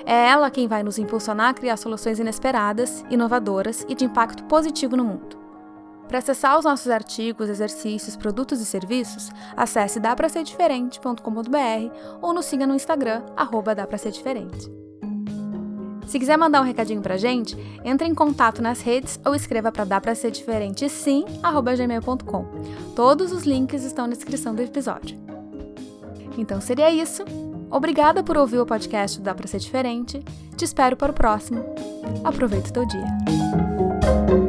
É 0.07 0.29
ela 0.29 0.53
quem 0.53 0.69
vai 0.69 0.85
nos 0.85 0.99
impulsionar 0.99 1.51
a 1.51 1.55
criar 1.55 1.77
soluções 1.77 2.21
inesperadas, 2.21 3.05
inovadoras 3.11 3.85
e 3.89 3.95
de 3.95 4.05
impacto 4.05 4.45
positivo 4.45 4.97
no 4.97 5.05
mundo. 5.05 5.37
Para 6.07 6.19
acessar 6.19 6.57
os 6.57 6.65
nossos 6.65 6.89
artigos, 6.89 7.49
exercícios, 7.49 8.17
produtos 8.17 8.61
e 8.61 8.65
serviços, 8.65 9.31
acesse 9.57 9.99
dapraserdiferente.com.br 9.99 12.21
ou 12.23 12.33
nos 12.33 12.45
siga 12.45 12.67
no 12.67 12.77
Instagram, 12.77 13.25
arroba 13.37 13.75
dapraserdiferente. 13.75 14.71
Se 16.07 16.21
quiser 16.21 16.39
mandar 16.39 16.61
um 16.61 16.65
recadinho 16.65 17.03
pra 17.03 17.17
gente, 17.17 17.57
entre 17.85 18.07
em 18.07 18.15
contato 18.15 18.63
nas 18.63 18.81
redes 18.81 19.19
ou 19.27 19.35
escreva 19.35 19.73
para 19.73 19.85
dá 19.85 20.01
pra 20.01 20.15
ser 20.15 20.31
diferente 20.31 20.89
sim, 20.89 21.25
gmail.com. 21.43 22.47
Todos 22.95 23.33
os 23.33 23.43
links 23.43 23.83
estão 23.83 24.07
na 24.07 24.15
descrição 24.15 24.55
do 24.55 24.63
episódio. 24.63 25.19
Então 26.39 26.61
seria 26.61 26.93
isso. 26.93 27.25
Obrigada 27.71 28.23
por 28.23 28.37
ouvir 28.37 28.59
o 28.59 28.67
podcast 28.67 29.21
Dá 29.21 29.35
Pra 29.35 29.47
Ser 29.47 29.61
Diferente. 29.61 30.23
Te 30.57 30.65
espero 30.65 30.97
para 30.97 31.13
o 31.13 31.15
próximo. 31.15 31.65
Aproveita 32.25 32.71
o 32.71 32.73
teu 32.73 32.87
dia. 32.87 34.46